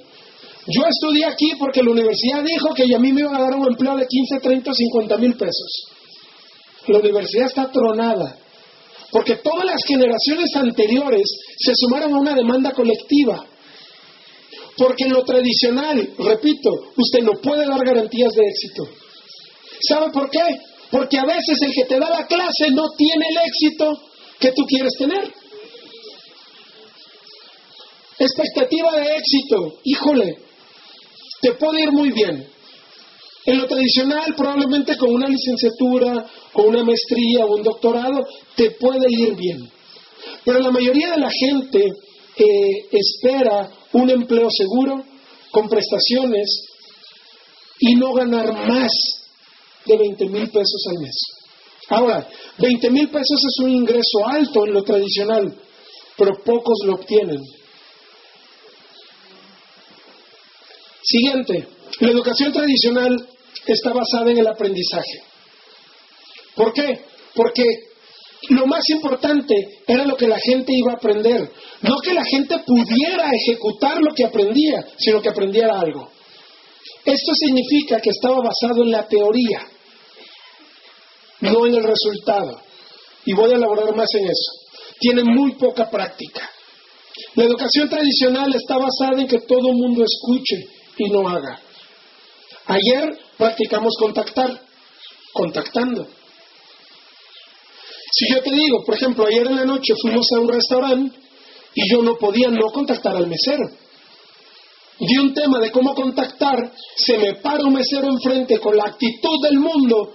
[0.67, 3.67] Yo estudié aquí porque la universidad dijo que a mí me iban a dar un
[3.67, 5.87] empleo de 15, 30 o 50 mil pesos.
[6.87, 8.37] La universidad está tronada
[9.11, 11.23] porque todas las generaciones anteriores
[11.57, 13.45] se sumaron a una demanda colectiva.
[14.77, 18.87] Porque en lo tradicional, repito, usted no puede dar garantías de éxito.
[19.87, 20.39] ¿Sabe por qué?
[20.91, 24.01] Porque a veces el que te da la clase no tiene el éxito
[24.39, 25.34] que tú quieres tener.
[28.19, 30.38] Expectativa de éxito, híjole,
[31.41, 32.45] te puede ir muy bien.
[33.45, 39.06] En lo tradicional, probablemente con una licenciatura, con una maestría o un doctorado, te puede
[39.10, 39.71] ir bien.
[40.45, 45.04] Pero la mayoría de la gente eh, espera un empleo seguro,
[45.51, 46.65] con prestaciones,
[47.80, 49.20] y no ganar más
[49.85, 51.15] de 20 mil pesos al mes.
[51.89, 55.55] Ahora, 20 mil pesos es un ingreso alto en lo tradicional,
[56.17, 57.41] pero pocos lo obtienen.
[61.03, 61.67] Siguiente,
[61.99, 63.27] la educación tradicional
[63.65, 65.23] está basada en el aprendizaje.
[66.55, 67.01] ¿Por qué?
[67.33, 67.63] Porque
[68.49, 69.53] lo más importante
[69.87, 71.51] era lo que la gente iba a aprender.
[71.81, 76.09] No que la gente pudiera ejecutar lo que aprendía, sino que aprendiera algo.
[77.05, 79.67] Esto significa que estaba basado en la teoría,
[81.41, 82.61] no en el resultado.
[83.25, 84.51] Y voy a elaborar más en eso.
[84.99, 86.49] Tiene muy poca práctica.
[87.35, 91.59] La educación tradicional está basada en que todo el mundo escuche y no haga.
[92.67, 94.61] Ayer practicamos contactar,
[95.33, 96.07] contactando.
[98.11, 101.17] Si yo te digo, por ejemplo, ayer en la noche fuimos a un restaurante
[101.73, 103.69] y yo no podía no contactar al mesero.
[105.01, 109.41] Di un tema de cómo contactar, se me para un mesero enfrente con la actitud
[109.41, 110.13] del mundo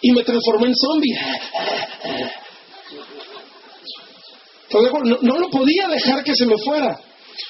[0.00, 1.18] y me transformé en zombie.
[5.22, 7.00] no, lo podía dejar que se me fuera,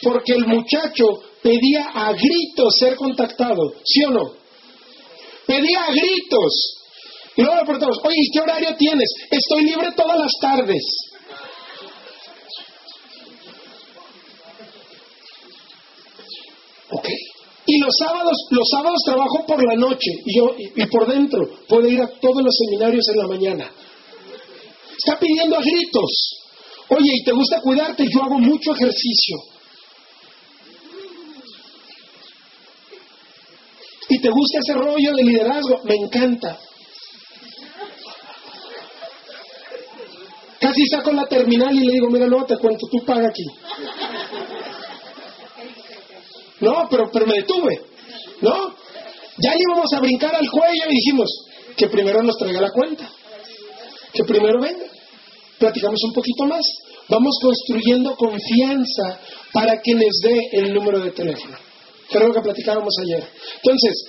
[0.02, 1.04] porque el muchacho
[1.42, 4.32] pedía a gritos ser contactado, ¿sí o no?
[5.46, 6.78] Pedía a gritos.
[7.36, 9.12] Y luego le preguntamos, oye, ¿y qué horario tienes?
[9.30, 10.82] Estoy libre todas las tardes.
[16.90, 17.08] Ok.
[17.74, 21.88] Y los sábados, los sábados trabajo por la noche y yo y, por dentro puedo
[21.88, 23.70] ir a todos los seminarios en la mañana.
[24.96, 26.36] Está pidiendo a gritos.
[26.90, 28.04] Oye, ¿y te gusta cuidarte?
[28.08, 29.36] Yo hago mucho ejercicio.
[34.08, 35.80] ¿Y te gusta ese rollo de liderazgo?
[35.82, 36.56] Me encanta.
[40.60, 43.44] Casi saco la terminal y le digo, mira, luego te cuento, tú paga aquí.
[46.60, 47.80] No, pero, pero me detuve.
[48.40, 48.74] ¿No?
[49.38, 51.30] Ya íbamos a brincar al cuello y dijimos
[51.76, 53.10] que primero nos traiga la cuenta.
[54.12, 54.86] Que primero venga.
[55.58, 56.64] Platicamos un poquito más.
[57.08, 59.20] Vamos construyendo confianza
[59.52, 61.56] para que les dé el número de teléfono.
[62.10, 63.28] Creo que platicábamos ayer.
[63.56, 64.04] Entonces,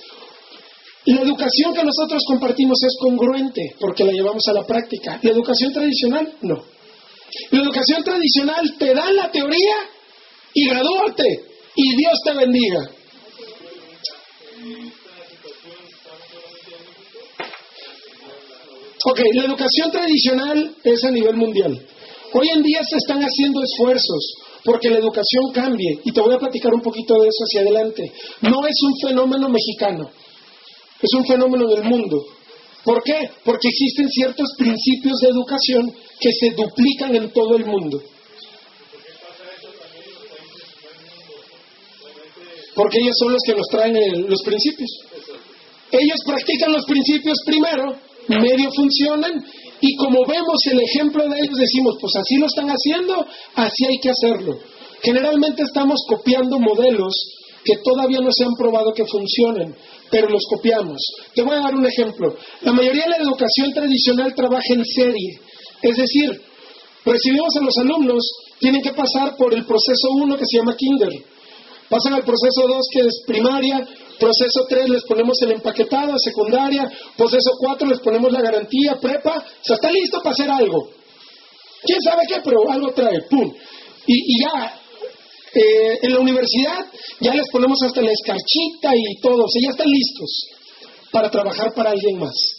[1.06, 5.18] la educación que nosotros compartimos es congruente porque la llevamos a la práctica.
[5.22, 6.64] La educación tradicional, no.
[7.50, 9.76] La educación tradicional te da la teoría
[10.54, 11.44] y gradúate
[11.76, 12.90] y Dios te bendiga.
[19.08, 21.86] Ok, la educación tradicional es a nivel mundial.
[22.32, 24.34] Hoy en día se están haciendo esfuerzos
[24.64, 28.02] porque la educación cambie y te voy a platicar un poquito de eso hacia adelante.
[28.40, 30.10] No es un fenómeno mexicano.
[31.00, 32.24] Es un fenómeno del mundo.
[32.82, 33.30] ¿Por qué?
[33.44, 38.02] Porque existen ciertos principios de educación que se duplican en todo el mundo.
[42.76, 43.96] Porque ellos son los que nos traen
[44.28, 44.90] los principios.
[45.90, 47.96] Ellos practican los principios primero,
[48.28, 49.32] medio funcionan,
[49.80, 53.98] y como vemos el ejemplo de ellos, decimos, pues así lo están haciendo, así hay
[53.98, 54.58] que hacerlo.
[55.02, 57.14] Generalmente estamos copiando modelos
[57.64, 59.74] que todavía no se han probado que funcionen,
[60.10, 60.98] pero los copiamos.
[61.34, 62.36] Te voy a dar un ejemplo.
[62.60, 65.40] La mayoría de la educación tradicional trabaja en serie,
[65.82, 66.30] es decir,
[67.04, 68.22] recibimos a los alumnos,
[68.60, 71.10] tienen que pasar por el proceso 1 que se llama kinder,
[71.88, 73.86] pasan al proceso 2 que es primaria,
[74.18, 79.64] proceso 3 les ponemos el empaquetado, secundaria, proceso 4 les ponemos la garantía, prepa, o
[79.64, 80.90] sea, está listo para hacer algo.
[81.82, 82.36] ¿Quién sabe qué?
[82.42, 83.52] Pero algo trae, ¡pum!
[84.06, 84.80] Y, ya,
[85.54, 86.86] eh, en la universidad
[87.20, 90.46] ya les ponemos hasta la escarchita y todo, o sea, ya están listos
[91.10, 92.55] para trabajar para alguien más.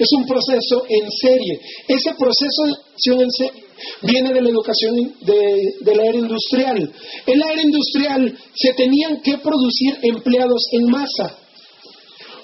[0.00, 1.60] Es un proceso en serie.
[1.86, 3.52] Ese proceso de
[4.00, 6.92] viene de la educación de, la era industrial.
[7.26, 11.36] En la era industrial se tenían que producir empleados en masa.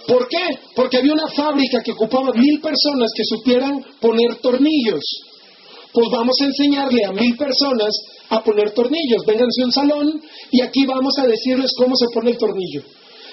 [0.07, 0.59] ¿Por qué?
[0.75, 5.03] Porque había una fábrica que ocupaba mil personas que supieran poner tornillos.
[5.95, 7.97] Pues vamos a enseñarle a mil personas
[8.29, 9.25] a poner tornillos.
[9.27, 12.83] Vénganse a un salón y aquí vamos a decirles cómo se pone el tornillo.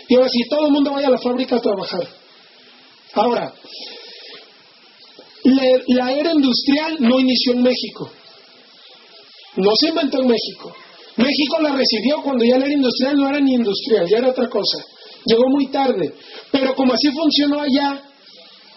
[0.07, 2.07] Y ahora sí, todo el mundo vaya a la fábrica a trabajar.
[3.15, 3.53] Ahora,
[5.43, 8.09] la, era industrial no inició en México.
[9.57, 10.73] No se inventó en México.
[11.17, 14.49] México la recibió cuando ya la era industrial no era ni industrial, ya era otra
[14.49, 14.83] cosa.
[15.25, 16.13] Llegó muy tarde.
[16.51, 18.01] Pero como así funcionó allá,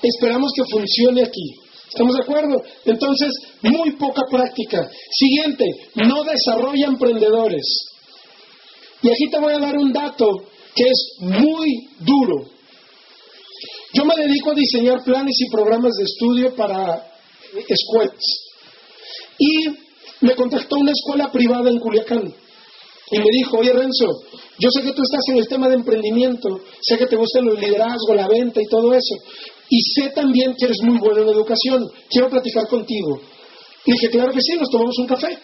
[0.02, 1.54] esperamos que funcione aquí.
[1.88, 2.62] ¿Estamos de acuerdo?
[2.84, 4.86] Entonces, muy poca práctica.
[5.10, 7.64] Siguiente, no desarrolla emprendedores.
[9.02, 10.26] Y aquí te voy a dar un dato
[10.74, 12.55] que es muy duro.
[13.96, 17.02] Yo me dedico a diseñar planes y programas de estudio para
[17.66, 18.24] escuelas.
[19.38, 19.68] Y
[20.20, 22.34] me contactó una escuela privada en Culiacán.
[23.10, 24.22] Y me dijo, oye Renzo,
[24.58, 27.54] yo sé que tú estás en el tema de emprendimiento, sé que te gusta el
[27.54, 29.14] liderazgo, la venta y todo eso.
[29.70, 31.88] Y sé también que eres muy bueno en educación.
[32.10, 33.20] Quiero platicar contigo.
[33.86, 35.38] Y dije, claro que sí, nos tomamos un café.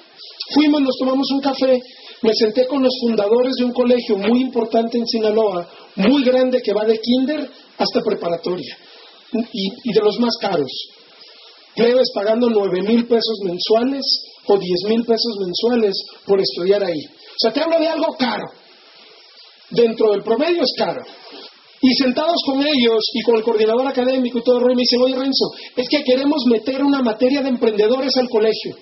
[0.53, 1.81] Fuimos, nos tomamos un café.
[2.23, 6.73] Me senté con los fundadores de un colegio muy importante en Sinaloa, muy grande, que
[6.73, 8.77] va de kinder hasta preparatoria
[9.53, 10.71] y, de los más caros.
[11.75, 14.03] Plebes pagando nueve mil pesos mensuales
[14.47, 15.95] o diez mil pesos mensuales
[16.27, 17.05] por estudiar ahí.
[17.05, 18.45] O sea, te hablo de algo caro.
[19.71, 21.01] Dentro del promedio es caro.
[21.81, 24.97] Y sentados con ellos y con el coordinador académico y todo el rollo, me dice,
[24.99, 28.77] oye Renzo, es que queremos meter una materia de emprendedores al colegio.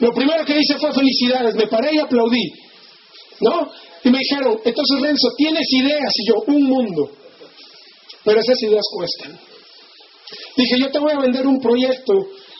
[0.00, 2.52] Lo primero que hice fue felicidades, me paré y aplaudí.
[3.40, 3.70] ¿No?
[4.04, 6.12] Y me dijeron, entonces Renzo, ¿tienes ideas?
[6.14, 7.10] Y yo, un mundo.
[8.24, 9.40] Pero esas ideas cuestan.
[10.56, 12.12] Dije, yo te voy a vender un proyecto,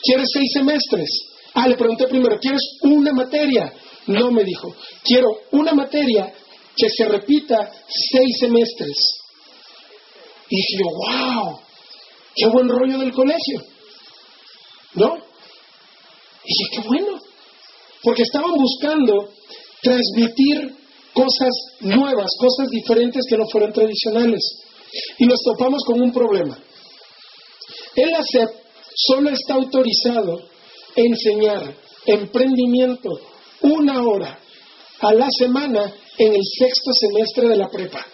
[0.03, 1.09] ¿quieres seis semestres?
[1.53, 3.73] Ah, le pregunté primero, ¿quieres una materia?
[4.07, 4.73] No, me dijo,
[5.03, 6.33] quiero una materia
[6.75, 8.95] que se repita seis semestres.
[10.49, 11.59] Y dije, wow,
[12.35, 13.63] qué buen rollo del colegio.
[14.95, 15.15] ¿No?
[16.43, 17.19] Y dije, qué bueno.
[18.01, 19.29] Porque estaban buscando
[19.81, 20.78] transmitir
[21.19, 24.41] cosas nuevas, cosas diferentes que no fueran tradicionales.
[25.17, 26.57] Y nos topamos con un problema.
[27.95, 28.49] El ACEP
[28.95, 33.09] solo está autorizado a enseñar emprendimiento
[33.61, 34.39] una hora
[35.01, 38.05] a la semana en el sexto semestre de la prepa.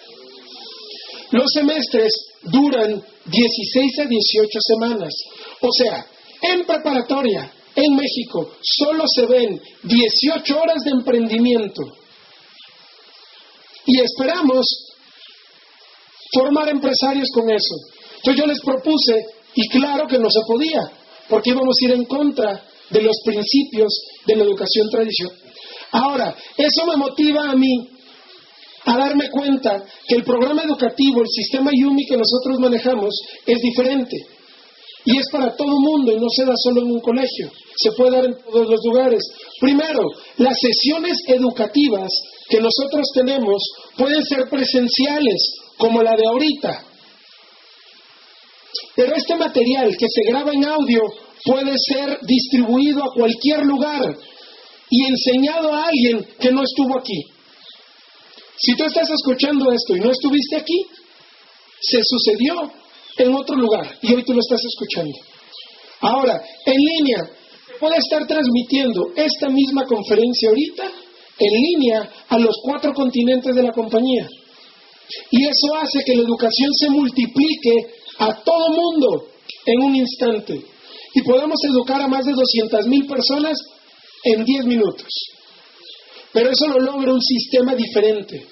[1.31, 2.11] Los semestres
[2.43, 5.13] duran 16 a 18 semanas.
[5.61, 6.05] O sea,
[6.41, 11.81] en preparatoria, en México, solo se ven 18 horas de emprendimiento.
[13.85, 14.65] Y esperamos
[16.33, 17.75] formar empresarios con eso.
[18.17, 20.81] Entonces yo les propuse, y claro que no se podía,
[21.29, 23.93] porque íbamos a ir en contra de los principios
[24.25, 25.37] de la educación tradicional.
[25.91, 27.89] Ahora, eso me motiva a mí
[28.85, 34.17] a darme cuenta que el programa educativo, el sistema Yumi que nosotros manejamos, es diferente.
[35.05, 38.11] Y es para todo mundo y no se da solo en un colegio, se puede
[38.11, 39.21] dar en todos los lugares.
[39.59, 40.01] Primero,
[40.37, 42.09] las sesiones educativas
[42.49, 43.63] que nosotros tenemos
[43.97, 46.85] pueden ser presenciales, como la de ahorita.
[48.95, 51.01] Pero este material que se graba en audio
[51.43, 54.17] puede ser distribuido a cualquier lugar
[54.89, 57.21] y enseñado a alguien que no estuvo aquí.
[58.57, 60.85] Si tú estás escuchando esto y no estuviste aquí,
[61.81, 62.71] se sucedió
[63.17, 65.17] en otro lugar y hoy tú lo estás escuchando.
[66.01, 67.29] Ahora, en línea,
[67.79, 70.83] puede estar transmitiendo esta misma conferencia ahorita
[71.37, 74.27] en línea a los cuatro continentes de la compañía.
[75.31, 77.73] Y eso hace que la educación se multiplique
[78.19, 79.27] a todo mundo
[79.65, 80.61] en un instante.
[81.13, 83.57] Y podamos educar a más de 200 mil personas
[84.23, 85.07] en 10 minutos.
[86.33, 88.45] Pero eso lo logra un sistema diferente.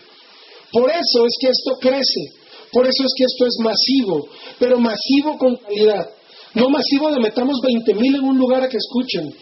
[0.71, 2.43] Por eso es que esto crece.
[2.71, 4.27] Por eso es que esto es masivo.
[4.57, 6.09] Pero masivo con calidad.
[6.55, 9.33] No masivo de metamos 20 mil en un lugar a que escuchen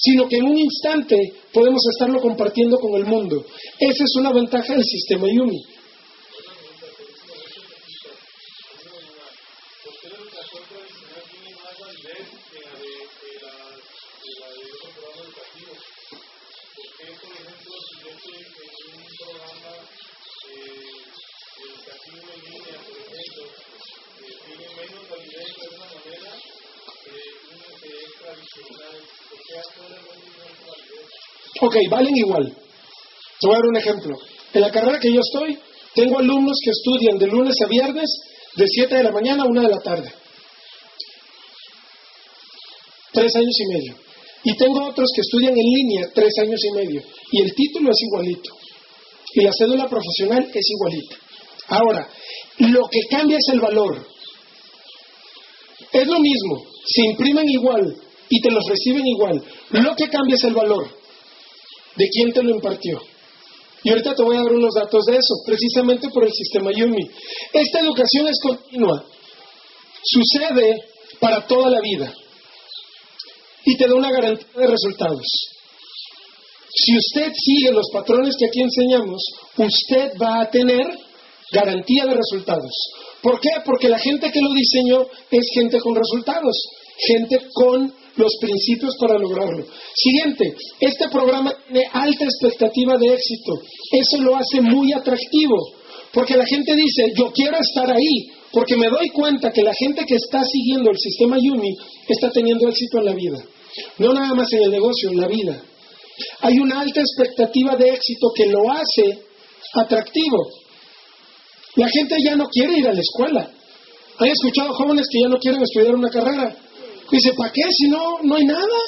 [0.00, 1.16] sino que en un instante
[1.52, 3.44] podemos estarlo compartiendo con el mundo.
[3.78, 5.62] Esa es una ventaja del sistema Yumi.
[31.62, 32.56] Ok, valen igual.
[33.40, 34.18] Te voy a dar un ejemplo.
[34.52, 35.58] En la carrera que yo estoy,
[35.94, 38.08] tengo alumnos que estudian de lunes a viernes,
[38.56, 40.12] de 7 de la mañana a 1 de la tarde.
[43.12, 43.94] Tres años y medio.
[44.44, 47.02] Y tengo otros que estudian en línea tres años y medio.
[47.32, 48.56] Y el título es igualito.
[49.34, 51.16] Y la cédula profesional es igualita.
[51.68, 52.08] Ahora,
[52.58, 54.06] lo que cambia es el valor.
[55.92, 57.96] Es lo mismo, se imprimen igual
[58.28, 59.42] y te los reciben igual.
[59.70, 60.88] Lo que cambia es el valor
[61.96, 63.00] de quién te lo impartió.
[63.82, 67.10] Y ahorita te voy a dar unos datos de eso, precisamente por el sistema Yumi.
[67.52, 69.04] Esta educación es continua,
[70.04, 70.84] sucede
[71.18, 72.12] para toda la vida
[73.64, 75.26] y te da una garantía de resultados.
[76.72, 79.22] Si usted sigue los patrones que aquí enseñamos,
[79.56, 80.86] usted va a tener
[81.52, 82.72] garantía de resultados.
[83.22, 83.50] ¿Por qué?
[83.64, 86.56] Porque la gente que lo diseñó es gente con resultados,
[87.06, 89.66] gente con los principios para lograrlo.
[89.94, 93.60] Siguiente, este programa tiene alta expectativa de éxito.
[93.92, 95.56] Eso lo hace muy atractivo,
[96.12, 100.04] porque la gente dice, yo quiero estar ahí, porque me doy cuenta que la gente
[100.04, 101.76] que está siguiendo el sistema Yumi
[102.08, 103.38] está teniendo éxito en la vida.
[103.98, 105.62] No nada más en el negocio, en la vida.
[106.40, 109.22] Hay una alta expectativa de éxito que lo hace
[109.74, 110.48] atractivo.
[111.76, 113.50] La gente ya no quiere ir a la escuela.
[114.18, 116.54] Hay escuchado jóvenes que ya no quieren estudiar una carrera.
[117.10, 118.78] Dice, ¿para qué si no, no hay nada?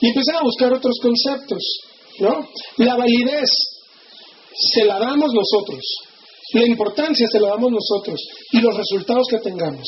[0.00, 1.62] Y empiezan a buscar otros conceptos.
[2.18, 2.48] ¿no?
[2.78, 3.48] La validez
[4.74, 5.80] se la damos nosotros.
[6.52, 8.20] La importancia se la damos nosotros.
[8.52, 9.86] Y los resultados que tengamos.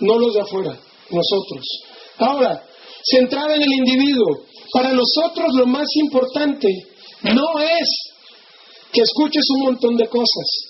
[0.00, 0.78] No los de afuera,
[1.10, 1.66] nosotros.
[2.18, 2.64] Ahora,
[3.02, 4.44] centrada en el individuo.
[4.72, 6.68] Para nosotros lo más importante
[7.22, 8.07] no es
[8.92, 10.68] que escuches un montón de cosas,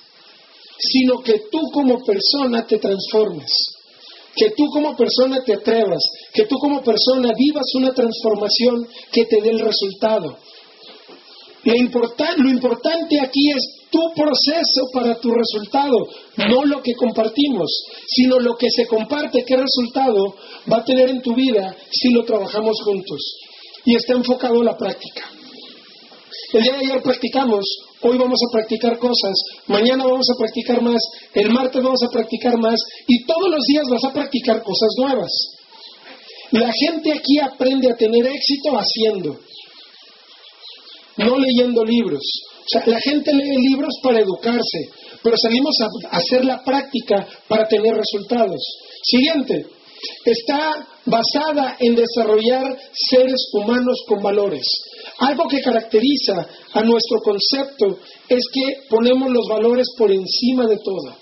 [0.78, 3.50] sino que tú como persona te transformes,
[4.34, 6.02] que tú como persona te atrevas,
[6.32, 10.38] que tú como persona vivas una transformación que te dé el resultado.
[11.64, 15.96] Lo, lo importante aquí es tu proceso para tu resultado,
[16.36, 17.68] no lo que compartimos,
[18.06, 20.34] sino lo que se comparte, qué resultado
[20.70, 23.18] va a tener en tu vida si lo trabajamos juntos.
[23.84, 25.37] Y está enfocado en la práctica.
[26.52, 27.64] El día de ayer practicamos,
[28.02, 29.34] hoy vamos a practicar cosas,
[29.66, 31.00] mañana vamos a practicar más,
[31.34, 32.76] el martes vamos a practicar más
[33.06, 35.30] y todos los días vas a practicar cosas nuevas.
[36.52, 39.38] La gente aquí aprende a tener éxito haciendo,
[41.18, 42.22] no leyendo libros.
[42.60, 44.90] O sea, la gente lee libros para educarse,
[45.22, 48.60] pero salimos a hacer la práctica para tener resultados.
[49.02, 49.66] Siguiente,
[50.24, 54.66] está basada en desarrollar seres humanos con valores.
[55.18, 57.98] Algo que caracteriza a nuestro concepto
[58.28, 61.16] es que ponemos los valores por encima de todo.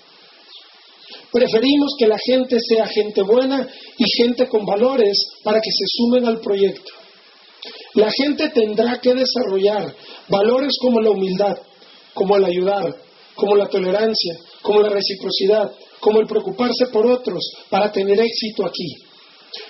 [1.31, 3.67] Preferimos que la gente sea gente buena
[3.97, 6.91] y gente con valores para que se sumen al proyecto.
[7.95, 9.95] La gente tendrá que desarrollar
[10.29, 11.57] valores como la humildad,
[12.13, 12.95] como el ayudar,
[13.33, 18.93] como la tolerancia, como la reciprocidad, como el preocuparse por otros para tener éxito aquí.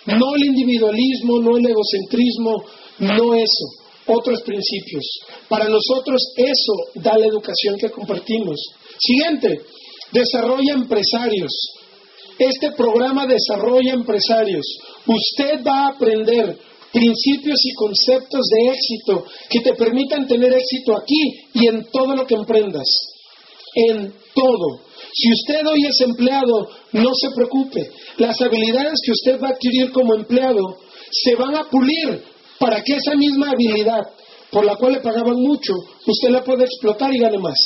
[0.05, 2.63] No el individualismo, no el egocentrismo,
[2.99, 5.03] no eso, otros principios.
[5.47, 8.59] Para nosotros eso da la educación que compartimos.
[8.99, 9.61] Siguiente,
[10.11, 11.51] desarrolla empresarios.
[12.39, 14.65] Este programa desarrolla empresarios.
[15.05, 16.57] Usted va a aprender
[16.91, 22.25] principios y conceptos de éxito que te permitan tener éxito aquí y en todo lo
[22.25, 22.87] que emprendas.
[23.75, 24.81] En todo.
[25.13, 27.91] Si usted hoy es empleado, no se preocupe.
[28.17, 30.79] Las habilidades que usted va a adquirir como empleado
[31.11, 32.23] se van a pulir
[32.59, 34.03] para que esa misma habilidad
[34.51, 35.73] por la cual le pagaban mucho,
[36.05, 37.57] usted la pueda explotar y gane más.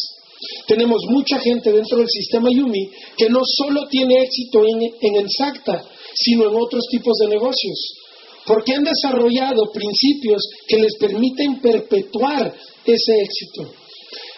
[0.67, 5.83] Tenemos mucha gente dentro del sistema Yumi que no solo tiene éxito en, en Exacta,
[6.15, 7.93] sino en otros tipos de negocios,
[8.45, 12.53] porque han desarrollado principios que les permiten perpetuar
[12.85, 13.71] ese éxito.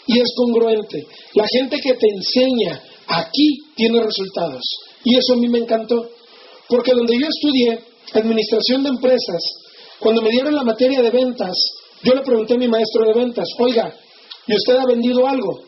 [0.07, 1.07] Y es congruente.
[1.35, 4.61] La gente que te enseña aquí tiene resultados.
[5.05, 6.09] Y eso a mí me encantó.
[6.67, 7.79] Porque donde yo estudié
[8.13, 9.41] administración de empresas,
[10.03, 11.55] cuando me dieron la materia de ventas,
[12.03, 13.95] yo le pregunté a mi maestro de ventas, oiga,
[14.45, 15.63] ¿y usted ha vendido algo?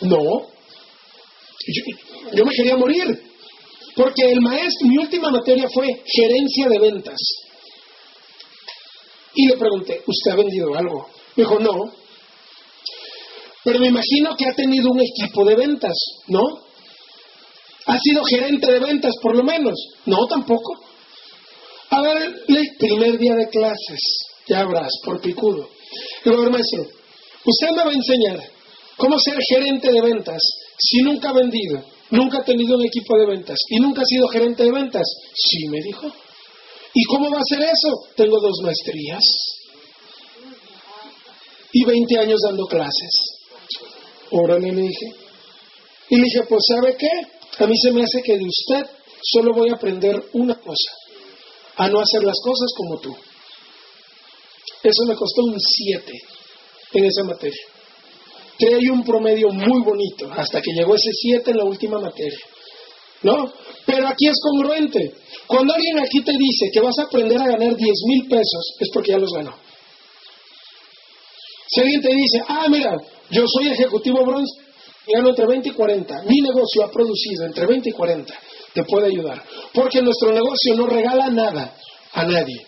[0.00, 0.46] No.
[2.32, 3.06] Yo, me quería morir,
[3.94, 7.18] porque el maestro, mi última materia fue gerencia de ventas.
[9.34, 11.06] Y le pregunté, ¿usted ha vendido algo?
[11.36, 11.92] Me dijo, no.
[13.62, 15.94] Pero me imagino que ha tenido un equipo de ventas,
[16.28, 16.40] ¿no?
[17.86, 19.74] ¿Ha sido gerente de ventas por lo menos?
[20.06, 20.91] No, tampoco.
[21.92, 22.46] A ver,
[22.78, 24.00] primer día de clases,
[24.48, 25.68] ya habrás, por picudo.
[26.24, 26.86] Digo, maestro,
[27.44, 28.40] usted me va a enseñar
[28.96, 30.40] cómo ser gerente de ventas
[30.78, 34.26] si nunca ha vendido, nunca ha tenido un equipo de ventas y nunca ha sido
[34.28, 35.04] gerente de ventas.
[35.34, 36.10] Sí, me dijo.
[36.94, 37.88] ¿Y cómo va a ser eso?
[38.16, 39.22] Tengo dos maestrías
[41.72, 43.10] y 20 años dando clases.
[44.30, 45.06] Órale, le dije.
[46.08, 47.10] Y le dije, pues ¿sabe qué?
[47.62, 48.90] A mí se me hace que de usted
[49.22, 50.90] solo voy a aprender una cosa,
[51.76, 53.16] a no hacer las cosas como tú.
[54.82, 56.12] Eso me costó un 7
[56.94, 57.64] en esa materia.
[58.58, 62.38] Traía un promedio muy bonito, hasta que llegó ese 7 en la última materia.
[63.22, 63.52] ¿No?
[63.86, 65.14] Pero aquí es congruente.
[65.46, 68.88] Cuando alguien aquí te dice que vas a aprender a ganar 10 mil pesos, es
[68.92, 69.54] porque ya los ganó.
[71.68, 72.96] Si alguien te dice, ah, mira,
[73.30, 74.60] yo soy ejecutivo bronce,
[75.06, 78.34] gano entre 20 y 40, mi negocio ha producido entre 20 y 40,
[78.74, 79.42] te puede ayudar.
[79.72, 81.74] Porque nuestro negocio no regala nada
[82.12, 82.66] a nadie.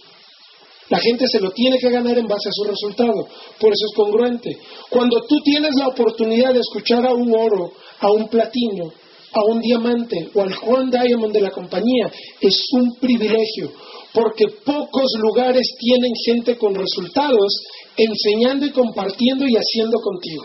[0.91, 3.27] La gente se lo tiene que ganar en base a su resultado.
[3.59, 4.51] Por eso es congruente.
[4.91, 8.93] Cuando tú tienes la oportunidad de escuchar a un oro, a un platino,
[9.33, 13.73] a un diamante o al Juan Diamond de la compañía, es un privilegio.
[14.13, 17.61] Porque pocos lugares tienen gente con resultados
[17.97, 20.45] enseñando y compartiendo y haciendo contigo.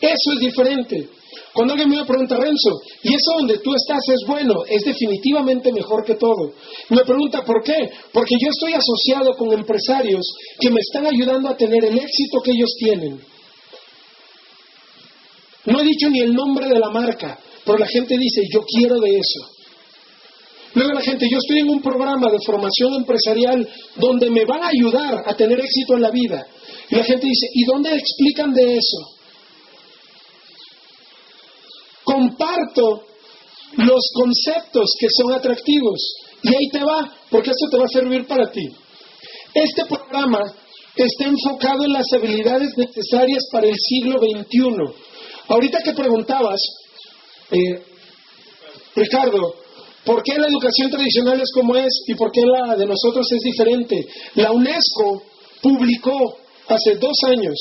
[0.00, 1.08] Eso es diferente.
[1.52, 2.70] Cuando alguien me pregunta, Renzo,
[3.02, 4.64] ¿y eso donde tú estás es bueno?
[4.68, 6.52] Es definitivamente mejor que todo.
[6.90, 7.90] Me pregunta, ¿por qué?
[8.12, 10.24] Porque yo estoy asociado con empresarios
[10.60, 13.20] que me están ayudando a tener el éxito que ellos tienen.
[15.66, 19.00] No he dicho ni el nombre de la marca, pero la gente dice, yo quiero
[19.00, 19.56] de eso.
[20.74, 23.66] Luego la gente, yo estoy en un programa de formación empresarial
[23.96, 26.46] donde me van a ayudar a tener éxito en la vida.
[26.90, 29.15] Y la gente dice, ¿y dónde explican de eso?
[32.16, 33.02] Comparto
[33.76, 36.00] los conceptos que son atractivos.
[36.42, 38.66] Y ahí te va, porque esto te va a servir para ti.
[39.52, 40.40] Este programa
[40.94, 44.94] está enfocado en las habilidades necesarias para el siglo XXI.
[45.48, 46.60] Ahorita que preguntabas,
[47.50, 47.82] eh,
[48.94, 49.54] Ricardo,
[50.04, 53.40] ¿por qué la educación tradicional es como es y por qué la de nosotros es
[53.42, 54.06] diferente?
[54.36, 55.22] La UNESCO
[55.60, 56.38] publicó
[56.68, 57.54] hace dos años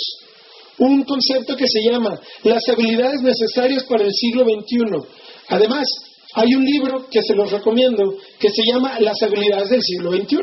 [0.79, 5.07] un concepto que se llama las habilidades necesarias para el siglo XXI.
[5.49, 5.85] Además,
[6.33, 10.37] hay un libro que se los recomiendo que se llama Las habilidades del siglo XXI.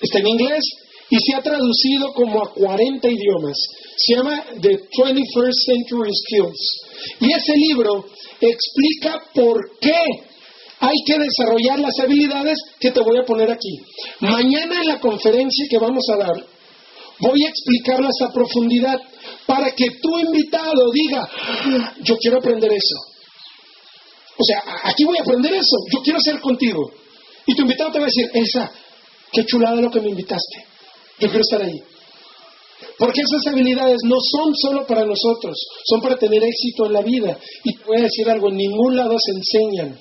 [0.00, 0.62] Está en inglés
[1.10, 3.56] y se ha traducido como a 40 idiomas.
[3.96, 6.80] Se llama The 21st Century Skills.
[7.20, 8.06] Y ese libro
[8.40, 9.94] explica por qué
[10.80, 13.78] hay que desarrollar las habilidades que te voy a poner aquí.
[14.20, 16.46] Mañana en la conferencia que vamos a dar,
[17.18, 19.00] Voy a explicarlas a profundidad
[19.46, 21.28] para que tu invitado diga,
[22.02, 22.96] yo quiero aprender eso.
[24.38, 26.92] O sea, aquí voy a aprender eso, yo quiero ser contigo.
[27.46, 28.70] Y tu invitado te va a decir, esa,
[29.32, 30.66] qué chulada lo que me invitaste.
[31.18, 31.80] Yo quiero estar ahí.
[32.98, 37.38] Porque esas habilidades no son solo para nosotros, son para tener éxito en la vida.
[37.64, 39.98] Y te voy a decir algo, en ningún lado se enseñan.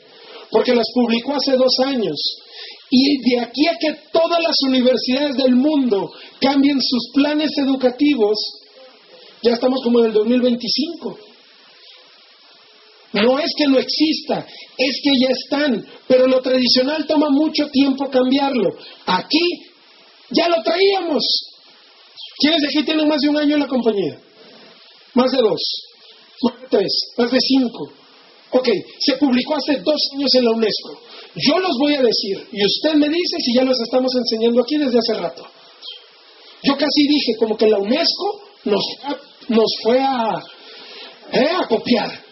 [0.51, 2.15] Porque las publicó hace dos años.
[2.89, 8.37] Y de aquí a que todas las universidades del mundo cambien sus planes educativos,
[9.41, 11.19] ya estamos como en el 2025.
[13.13, 14.45] No es que no exista,
[14.77, 18.75] es que ya están, pero lo tradicional toma mucho tiempo cambiarlo.
[19.05, 19.61] Aquí
[20.31, 21.23] ya lo traíamos.
[22.37, 24.19] ¿Quiénes de aquí tienen más de un año en la compañía?
[25.13, 25.61] Más de dos,
[26.43, 27.93] más de tres, más de cinco.
[28.57, 31.01] Ok, se publicó hace dos años en la UNESCO.
[31.35, 34.77] Yo los voy a decir y usted me dice si ya los estamos enseñando aquí
[34.77, 35.45] desde hace rato.
[36.63, 38.81] Yo casi dije como que la UNESCO nos,
[39.49, 40.41] nos fue a,
[41.33, 42.23] eh, a copiar.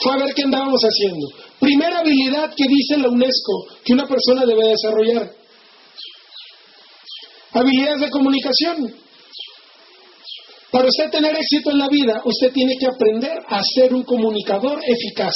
[0.00, 1.28] Fue a ver qué andábamos haciendo.
[1.60, 5.30] Primera habilidad que dice la UNESCO que una persona debe desarrollar.
[7.52, 8.94] Habilidades de comunicación.
[10.70, 14.80] Para usted tener éxito en la vida, usted tiene que aprender a ser un comunicador
[14.84, 15.34] eficaz.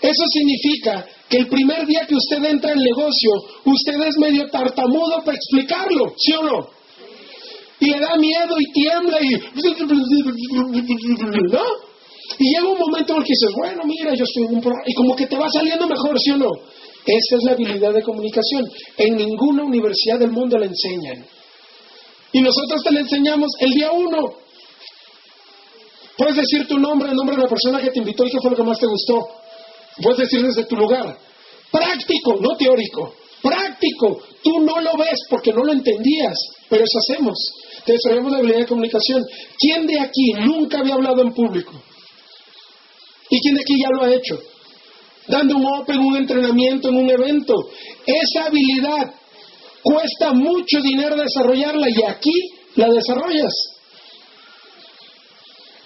[0.00, 3.30] Eso significa que el primer día que usted entra al negocio,
[3.64, 6.68] usted es medio tartamudo para explicarlo, ¿sí o no?
[7.80, 9.30] Y le da miedo y tiembla y...
[11.52, 11.62] ¿No?
[12.38, 14.84] Y llega un momento en el que dices, bueno, mira, yo en un programa...
[14.86, 16.50] Y como que te va saliendo mejor, ¿sí o no?
[17.04, 18.64] Esa es la habilidad de comunicación.
[18.96, 21.26] En ninguna universidad del mundo la enseñan.
[22.32, 24.34] Y nosotros te la enseñamos el día uno.
[26.16, 28.50] Puedes decir tu nombre, el nombre de la persona que te invitó y qué fue
[28.50, 29.28] lo que más te gustó.
[30.02, 31.18] Puedes decir desde tu lugar.
[31.70, 33.14] Práctico, no teórico.
[33.42, 34.22] Práctico.
[34.42, 36.36] Tú no lo ves porque no lo entendías,
[36.68, 37.38] pero eso hacemos.
[37.84, 39.24] Te desarrollamos la habilidad de comunicación.
[39.58, 41.72] ¿Quién de aquí nunca había hablado en público?
[43.28, 44.38] ¿Y quién de aquí ya lo ha hecho?
[45.26, 47.54] Dando un open, un entrenamiento, en un evento.
[48.06, 49.14] Esa habilidad
[49.82, 52.32] cuesta mucho dinero desarrollarla y aquí
[52.76, 53.52] la desarrollas.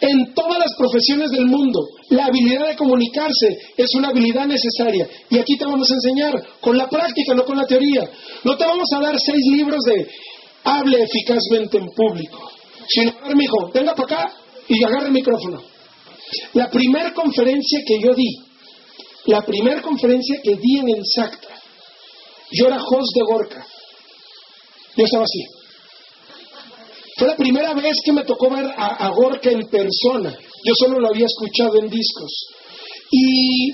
[0.00, 1.80] En todas las profesiones del mundo.
[2.10, 5.08] La habilidad de comunicarse es una habilidad necesaria.
[5.30, 8.08] Y aquí te vamos a enseñar con la práctica, no con la teoría.
[8.44, 10.06] No te vamos a dar seis libros de
[10.64, 12.50] hable eficazmente en público.
[12.88, 14.32] Sino, a ver, mijo, venga para acá
[14.68, 15.62] y agarre el micrófono.
[16.52, 18.36] La primera conferencia que yo di,
[19.26, 21.60] la primera conferencia que di en el SACTA,
[22.52, 23.66] yo era host de Gorka.
[24.96, 25.44] Yo estaba así.
[27.18, 30.36] Fue la primera vez que me tocó ver a, Gorka en persona.
[30.64, 32.46] Yo solo lo había escuchado en discos.
[33.10, 33.70] Y,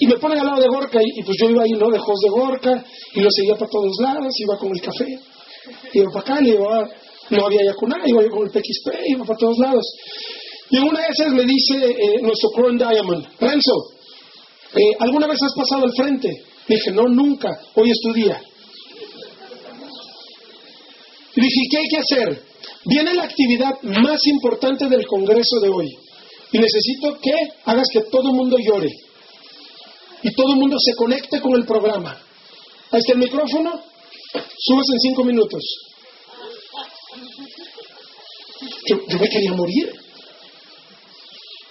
[0.00, 1.88] y me ponen al lado de Gorka y, pues yo iba ahí, ¿no?
[1.90, 5.06] De host de Gorka y lo seguía para todos lados, iba con el café,
[5.92, 6.88] iba para acá, iba,
[7.30, 9.84] no había Yacuná, iba yo con el PXP, iba para todos lados.
[10.70, 13.74] Y una de me dice eh, nuestro Crown Diamond, Renzo,
[14.74, 16.44] eh, ¿alguna vez has pasado al frente?
[16.68, 18.40] dije, no, nunca, hoy es tu día.
[21.36, 22.42] Y dije, ¿qué hay que hacer?
[22.84, 25.88] Viene la actividad más importante del Congreso de hoy.
[26.52, 27.32] Y necesito que
[27.64, 28.90] hagas que todo el mundo llore.
[30.22, 32.18] Y todo el mundo se conecte con el programa.
[32.90, 33.80] Ahí está el micrófono.
[34.32, 35.62] Subes en cinco minutos.
[38.86, 39.92] Yo, me quería morir.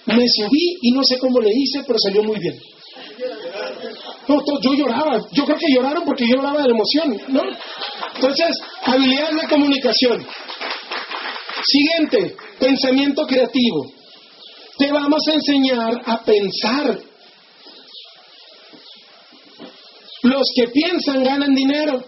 [0.06, 2.58] Me subí y no sé cómo le hice, pero salió muy bien.
[4.26, 5.18] No, yo lloraba.
[5.32, 7.42] Yo creo que lloraron porque yo lloraba de emoción, ¿no?
[8.14, 10.26] Entonces, habilidad de comunicación.
[11.64, 13.86] Siguiente, pensamiento creativo.
[14.78, 16.98] Te vamos a enseñar a pensar.
[20.22, 22.04] Los que piensan ganan dinero.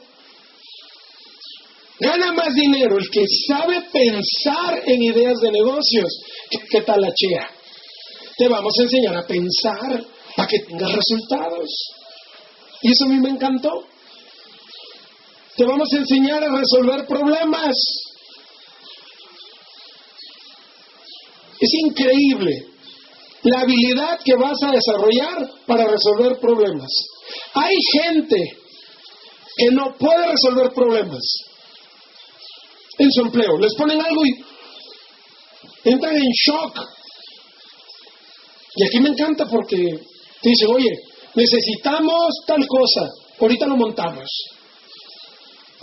[2.01, 6.21] Gana más dinero el que sabe pensar en ideas de negocios
[6.51, 7.51] que, que talachea.
[8.37, 10.05] Te vamos a enseñar a pensar
[10.35, 11.69] para que tengas resultados.
[12.81, 13.87] Y eso a mí me encantó.
[15.63, 17.77] Te vamos a enseñar a resolver problemas.
[21.61, 22.67] Es increíble
[23.45, 26.91] la habilidad que vas a desarrollar para resolver problemas.
[27.55, 28.39] Hay gente
[29.57, 31.23] que no puede resolver problemas
[32.99, 33.57] en su empleo.
[33.59, 34.45] Les ponen algo y
[35.85, 36.77] entran en shock.
[38.75, 40.91] Y aquí me encanta porque te dicen, oye,
[41.37, 43.09] necesitamos tal cosa,
[43.39, 44.29] ahorita lo montamos.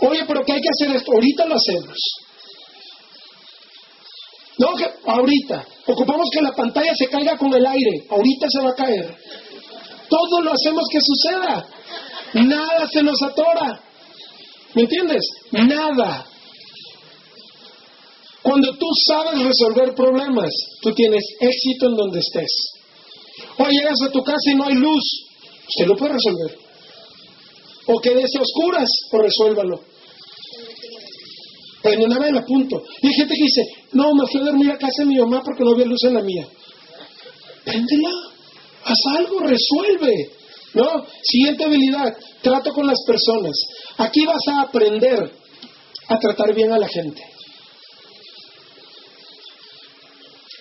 [0.00, 1.12] Oye, pero ¿qué hay que hacer esto?
[1.12, 1.96] Ahorita lo hacemos.
[4.58, 5.66] No, que ahorita.
[5.86, 8.04] Ocupamos que la pantalla se caiga con el aire.
[8.10, 9.16] Ahorita se va a caer.
[10.08, 11.66] Todo lo hacemos que suceda.
[12.34, 13.80] Nada se nos atora.
[14.74, 15.22] ¿Me entiendes?
[15.52, 16.26] Nada.
[18.42, 22.72] Cuando tú sabes resolver problemas, tú tienes éxito en donde estés.
[23.58, 25.02] O llegas a tu casa y no hay luz,
[25.68, 26.58] usted lo puede resolver.
[27.86, 29.80] O quédese oscuras, o resuélvalo.
[31.82, 32.82] Prende una vela, punto.
[33.00, 33.62] Y hay gente que dice,
[33.92, 36.14] no, me fui a dormir a casa de mi mamá porque no había luz en
[36.14, 36.46] la mía.
[37.64, 38.10] Préndela,
[38.84, 40.30] haz algo, resuelve.
[40.72, 40.86] ¿No?
[41.22, 43.56] Siguiente habilidad, trato con las personas.
[43.96, 45.32] Aquí vas a aprender
[46.08, 47.22] a tratar bien a la gente.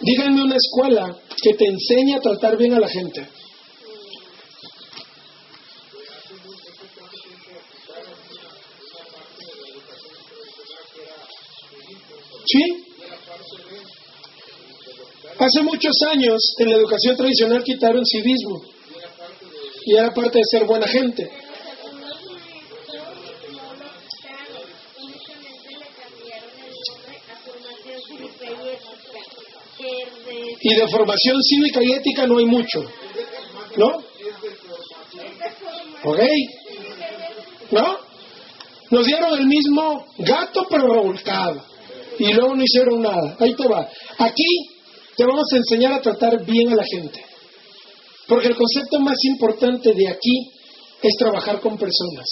[0.01, 3.28] Díganme una escuela que te enseñe a tratar bien a la gente.
[12.45, 12.63] ¿Sí?
[15.50, 18.62] Hace muchos años en la educación tradicional quitaron civismo
[19.84, 21.28] y era parte de ser buena gente.
[30.62, 32.84] Y de formación cívica y ética no hay mucho.
[33.76, 33.88] ¿No?
[36.04, 36.20] ¿Ok?
[37.72, 37.97] ¿No?
[38.91, 41.64] Nos dieron el mismo gato pero revolcado.
[42.20, 43.36] Y luego no hicieron nada.
[43.39, 43.89] Ahí te va.
[44.20, 44.78] Aquí
[45.20, 47.20] te vamos a enseñar a tratar bien a la gente.
[48.26, 50.49] Porque el concepto más importante de aquí
[51.01, 52.26] es trabajar con personas.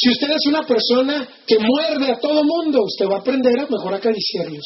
[0.00, 3.66] Si usted es una persona que muerde a todo mundo, usted va a aprender a
[3.66, 4.64] mejor acariciarlos.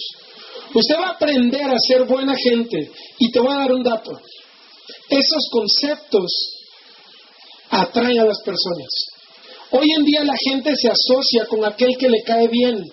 [0.75, 2.91] Usted va a aprender a ser buena gente.
[3.19, 4.21] Y te voy a dar un dato.
[5.09, 6.31] Esos conceptos
[7.71, 8.91] atraen a las personas.
[9.71, 12.85] Hoy en día la gente se asocia con aquel que le cae bien,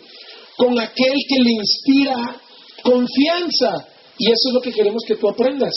[0.55, 2.41] con aquel que le inspira
[2.81, 3.90] confianza.
[4.21, 5.73] Y eso es lo que queremos que tú aprendas.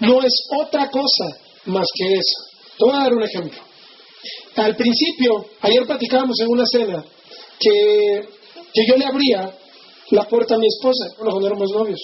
[0.00, 1.26] No es otra cosa
[1.66, 2.38] más que eso.
[2.78, 3.60] Te voy a dar un ejemplo.
[4.54, 7.04] Al principio, ayer platicábamos en una cena
[7.60, 8.26] que,
[8.72, 9.58] que yo le abría
[10.12, 12.00] la puerta a mi esposa, bueno, cuando éramos novios.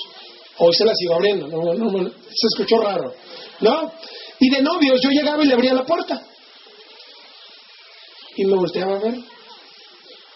[0.59, 3.15] Hoy se la sigo abriendo, se escuchó raro,
[3.61, 3.91] ¿no?
[4.41, 6.23] Y de novios yo llegaba y le abría la puerta.
[8.37, 9.15] Y me volteaba a ver.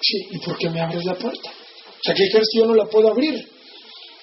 [0.01, 1.51] Sí, ¿y por qué me abres la puerta?
[1.51, 3.56] O ¿qué crees que yo no la puedo abrir?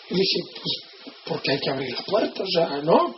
[0.09, 3.15] Y dije, pues, porque hay que abrir la puerta, o sea, ¿no?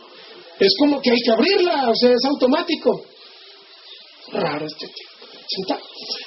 [0.58, 3.04] Es como que hay que abrirla, o sea, es automático.
[4.32, 5.16] Raro este tipo.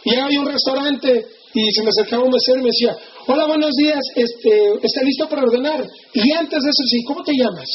[0.05, 2.95] Y había un restaurante y se me acercaba un mesero y me decía,
[3.27, 5.85] hola, buenos días, este, ¿está listo para ordenar?
[6.13, 7.69] Y antes de eso, sí, ¿cómo te llamas?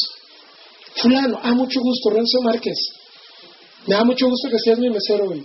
[0.96, 2.78] Fulano, ah, mucho gusto, Renzo Márquez.
[3.86, 5.44] Me da mucho gusto que seas mi mesero hoy.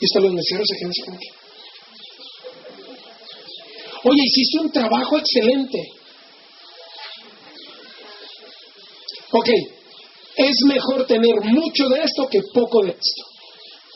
[0.00, 1.18] Y hasta los meseros se quedan
[4.04, 5.78] Oye, hiciste un trabajo excelente.
[9.32, 9.48] Ok,
[10.36, 13.22] es mejor tener mucho de esto que poco de esto,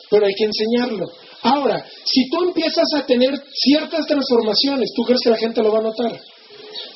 [0.09, 1.05] pero hay que enseñarlo.
[1.43, 5.79] Ahora, si tú empiezas a tener ciertas transformaciones, ¿tú crees que la gente lo va
[5.79, 6.19] a notar?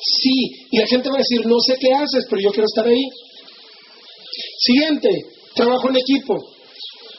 [0.04, 2.86] Sí, y la gente va a decir, no sé qué haces, pero yo quiero estar
[2.86, 3.04] ahí.
[4.58, 5.08] Siguiente,
[5.54, 6.34] trabajo en equipo.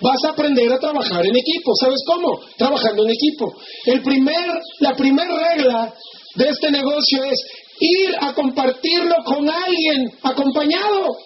[0.01, 1.71] Vas a aprender a trabajar en equipo.
[1.79, 2.39] ¿Sabes cómo?
[2.57, 3.53] Trabajando en equipo.
[3.85, 5.93] El primer, la primera regla
[6.35, 7.39] de este negocio es
[7.79, 11.17] ir a compartirlo con alguien acompañado.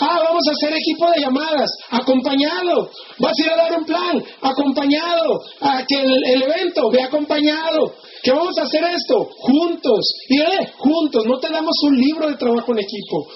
[0.00, 2.90] Ah, vamos a hacer equipo de llamadas, acompañado.
[3.18, 5.40] Vas a ir a dar un plan, acompañado.
[5.60, 7.94] A que el, evento, ve acompañado.
[8.22, 10.00] Que vamos a hacer esto, juntos.
[10.28, 13.28] Y eh, juntos, no te damos un libro de trabajo en equipo.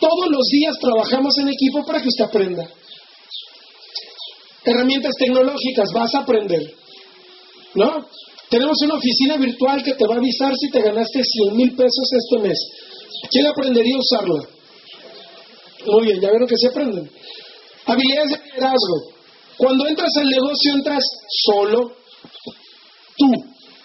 [0.00, 2.68] Todos los días trabajamos en equipo para que usted aprenda.
[4.64, 6.74] Herramientas tecnológicas, vas a aprender.
[7.74, 8.06] ¿No?
[8.48, 12.08] Tenemos una oficina virtual que te va a avisar si te ganaste 100 mil pesos
[12.12, 12.58] este mes.
[13.30, 14.48] ¿Quién aprendería a usarla?
[15.86, 17.10] Muy bien, ya vieron que se aprenden.
[17.86, 19.14] Habilidades de liderazgo.
[19.56, 21.04] Cuando entras al negocio entras
[21.44, 21.92] solo
[23.16, 23.26] tú.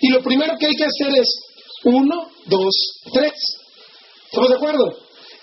[0.02, 1.28] Y lo primero que hay que hacer es
[1.84, 2.76] uno, dos,
[3.14, 3.34] tres.
[4.26, 4.98] ¿Estamos de acuerdo?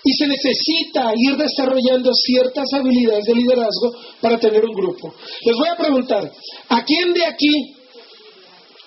[0.07, 3.91] Y se necesita ir desarrollando ciertas habilidades de liderazgo
[4.21, 5.13] para tener un grupo.
[5.43, 6.31] Les voy a preguntar,
[6.69, 7.73] ¿a quién de aquí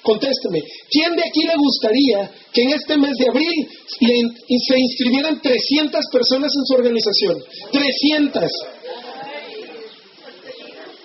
[0.02, 0.60] Contésteme,
[0.90, 3.68] ¿quién de aquí le gustaría que en este mes de abril
[3.98, 7.36] se inscribieran 300 personas en su organización?
[7.70, 8.42] 300.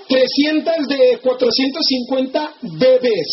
[0.07, 3.27] 300 de 450 bebés.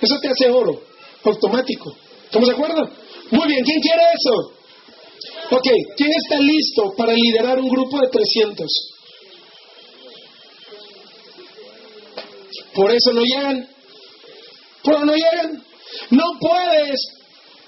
[0.00, 0.82] Eso te hace oro,
[1.24, 1.94] automático.
[2.24, 2.88] ¿Estamos de acuerdo?
[3.32, 4.61] Muy bien, ¿quién quiere eso?
[5.50, 8.92] Ok, ¿quién está listo para liderar un grupo de 300?
[12.74, 13.68] Por eso no llegan.
[14.82, 15.62] Por no llegan.
[16.10, 17.00] No puedes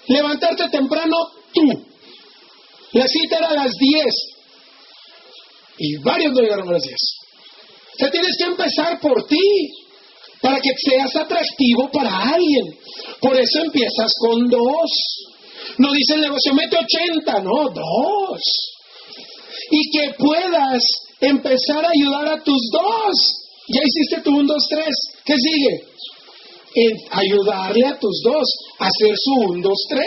[0.07, 1.17] levantarte temprano
[1.53, 1.87] tú.
[2.93, 4.05] La cita era a las 10.
[5.79, 6.95] Y varios no llegaron a las 10.
[6.95, 9.37] O sea, tienes que empezar por ti.
[10.41, 12.79] Para que seas atractivo para alguien.
[13.21, 14.91] Por eso empiezas con dos.
[15.79, 18.41] No dice el negocio, mete 80, no, dos.
[19.71, 20.83] Y que puedas
[21.21, 24.87] empezar a ayudar a tus dos ya hiciste tu 1, 2, 3.
[25.25, 25.85] ¿Qué sigue?
[26.77, 28.45] En ayudarle a tus dos
[28.79, 30.05] a hacer su 1, 2, 3.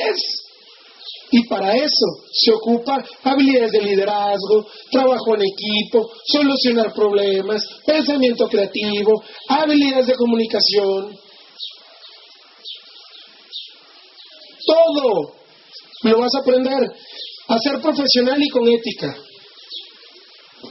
[1.32, 9.24] Y para eso se ocupa habilidades de liderazgo, trabajo en equipo, solucionar problemas, pensamiento creativo,
[9.50, 11.18] habilidades de comunicación.
[14.66, 15.37] Todo
[16.04, 16.92] lo vas a aprender
[17.48, 19.16] a ser profesional y con ética.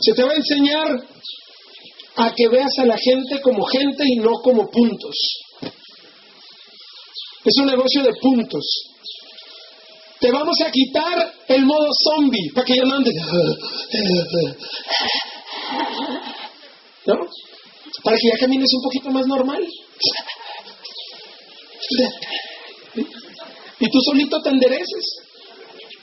[0.01, 1.07] Se te va a enseñar
[2.16, 5.16] a que veas a la gente como gente y no como puntos.
[7.45, 8.64] Es un negocio de puntos.
[10.20, 13.14] Te vamos a quitar el modo zombie para que ya no andes.
[17.07, 17.14] ¿No?
[18.03, 19.64] Para que ya camines un poquito más normal.
[23.79, 25.18] Y tú solito te endereces.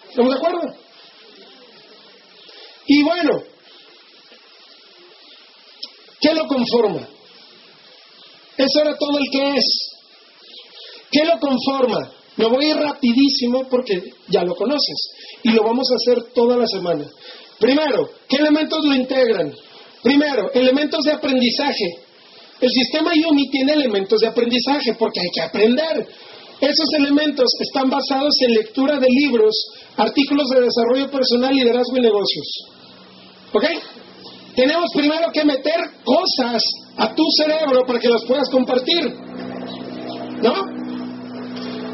[0.09, 0.76] ¿Estamos de acuerdo?
[2.86, 3.43] Y bueno,
[6.24, 7.05] ¿Qué lo conforma?
[8.57, 9.65] Eso era todo el que es.
[11.11, 12.11] ¿Qué lo conforma?
[12.38, 14.95] Me voy a ir rapidísimo porque ya lo conoces
[15.43, 17.05] y lo vamos a hacer toda la semana.
[17.59, 19.53] Primero, ¿qué elementos lo integran?
[20.01, 21.86] Primero, elementos de aprendizaje.
[22.61, 26.07] El sistema Yumi tiene elementos de aprendizaje porque hay que aprender.
[26.64, 29.53] Esos elementos están basados en lectura de libros,
[29.97, 32.47] artículos de desarrollo personal, liderazgo y negocios.
[33.53, 33.66] ¿Ok?
[34.55, 36.61] tenemos primero que meter cosas
[36.97, 39.14] a tu cerebro para que las puedas compartir.
[40.41, 40.53] ¿No?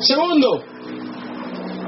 [0.02, 0.64] Segundo,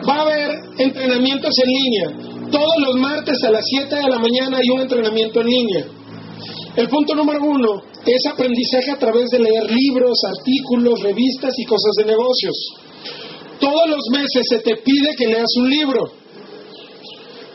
[0.07, 2.49] va a haber entrenamientos en línea.
[2.51, 5.85] Todos los martes a las 7 de la mañana hay un entrenamiento en línea.
[6.75, 11.91] El punto número uno es aprendizaje a través de leer libros, artículos, revistas y cosas
[11.97, 12.55] de negocios.
[13.59, 16.11] Todos los meses se te pide que leas un libro.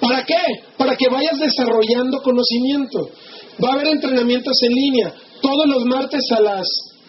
[0.00, 0.42] ¿Para qué?
[0.76, 3.10] Para que vayas desarrollando conocimiento.
[3.62, 6.66] Va a haber entrenamientos en línea todos los martes a las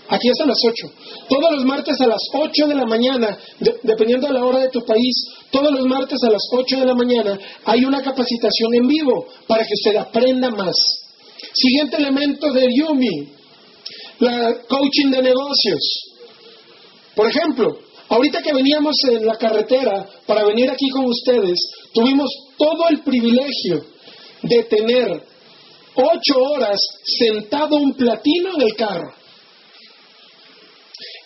[0.10, 0.94] Aquí es a las 8.
[1.28, 3.38] Todos los martes a las 8 de la mañana,
[3.84, 5.14] dependiendo de la hora de tu país,
[5.52, 9.66] todos los martes a las 8 de la mañana hay una capacitación en vivo para
[9.66, 10.76] que usted aprenda más.
[11.54, 13.30] Siguiente elemento de Yumi,
[14.20, 15.80] la coaching de negocios.
[17.16, 17.80] Por ejemplo,
[18.10, 21.58] ahorita que veníamos en la carretera para venir aquí con ustedes,
[21.94, 23.86] tuvimos todo el privilegio
[24.42, 25.24] de tener
[25.96, 29.14] ocho horas sentado un platino en el carro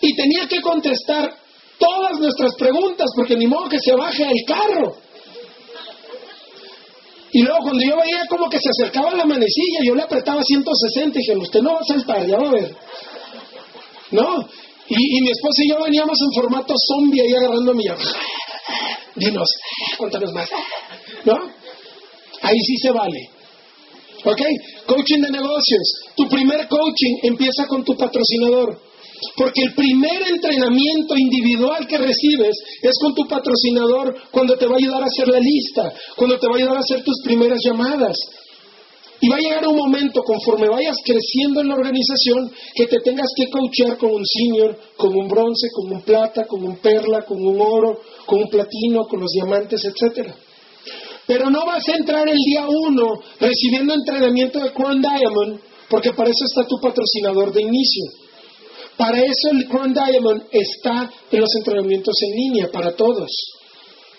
[0.01, 1.35] y tenía que contestar
[1.77, 4.97] todas nuestras preguntas, porque ni modo que se baje el carro.
[7.33, 11.17] Y luego cuando yo veía como que se acercaba la manecilla, yo le apretaba 160
[11.17, 12.75] y dije, usted no va a saltar, ya va a ver.
[14.11, 14.47] ¿No?
[14.89, 17.85] Y, mi esposa y yo veníamos en formato zombie ahí agarrando mi
[19.15, 19.49] Dinos,
[19.97, 20.49] cuéntanos más.
[21.23, 21.35] ¿No?
[22.41, 23.29] Ahí sí se vale.
[24.25, 24.41] ¿Ok?
[24.85, 25.93] Coaching de negocios.
[26.15, 28.79] Tu primer coaching empieza con tu patrocinador.
[29.35, 34.77] Porque el primer entrenamiento individual que recibes es con tu patrocinador cuando te va a
[34.77, 38.17] ayudar a hacer la lista, cuando te va a ayudar a hacer tus primeras llamadas.
[39.23, 43.27] Y va a llegar un momento, conforme vayas creciendo en la organización, que te tengas
[43.35, 47.37] que coachear con un senior, con un bronce, con un plata, con un perla, con
[47.45, 50.35] un oro, con un platino, con los diamantes, etcétera.
[51.27, 56.31] Pero no vas a entrar el día uno recibiendo entrenamiento de Crown Diamond, porque para
[56.31, 58.05] eso está tu patrocinador de inicio.
[59.01, 63.31] Para eso el Crown Diamond está en los entrenamientos en línea para todos.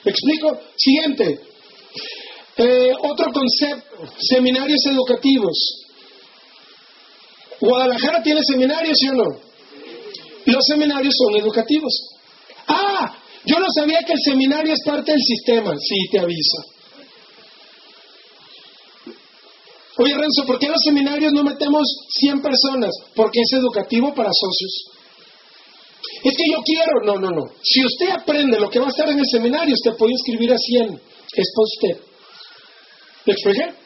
[0.05, 0.59] ¿Me explico?
[0.76, 1.39] Siguiente.
[2.57, 5.57] Eh, otro concepto, seminarios educativos.
[7.61, 9.41] ¿Guadalajara tiene seminarios, sí o no?
[10.47, 11.93] Los seminarios son educativos.
[12.66, 15.76] Ah, yo no sabía que el seminario es parte del sistema.
[15.78, 16.72] Sí, te aviso.
[19.99, 22.90] Oye, Renzo, ¿por qué en los seminarios no metemos 100 personas?
[23.14, 24.93] Porque es educativo para socios.
[26.24, 27.05] Es que yo quiero.
[27.05, 27.53] No, no, no.
[27.62, 30.57] Si usted aprende lo que va a estar en el seminario, usted puede inscribir a
[30.57, 31.01] 100.
[31.34, 32.07] Es para usted.
[33.26, 33.82] ¿Me expliqué?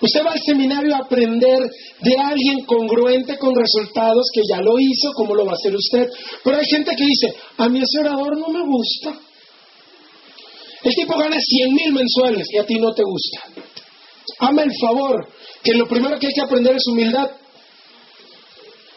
[0.00, 1.58] Usted va al seminario a aprender
[2.00, 6.08] de alguien congruente con resultados que ya lo hizo, como lo va a hacer usted.
[6.44, 9.18] Pero hay gente que dice, a mí ese orador no me gusta.
[10.84, 13.64] El tipo gana 100 mil mensuales y a ti no te gusta.
[14.38, 15.28] Ama el favor
[15.62, 17.30] que lo primero que hay que aprender es humildad.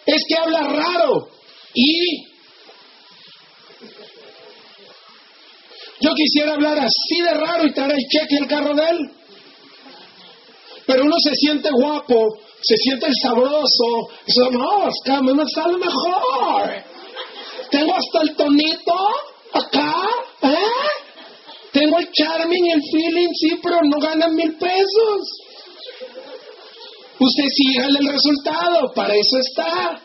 [0.05, 1.30] Es que habla raro
[1.74, 2.32] y
[6.01, 9.12] yo quisiera hablar así de raro y traer el cheque el carro de él.
[10.88, 14.09] Pero uno se siente guapo, se siente el sabroso.
[14.26, 16.84] Eso, no, es que a mí me sale mejor.
[17.70, 18.93] Tengo hasta el tonito
[19.53, 19.93] acá,
[20.41, 20.91] ¿eh?
[21.72, 25.40] Tengo el charming, el feeling, sí, pero no ganan mil pesos.
[27.24, 30.01] Usted sigue el resultado, para eso está.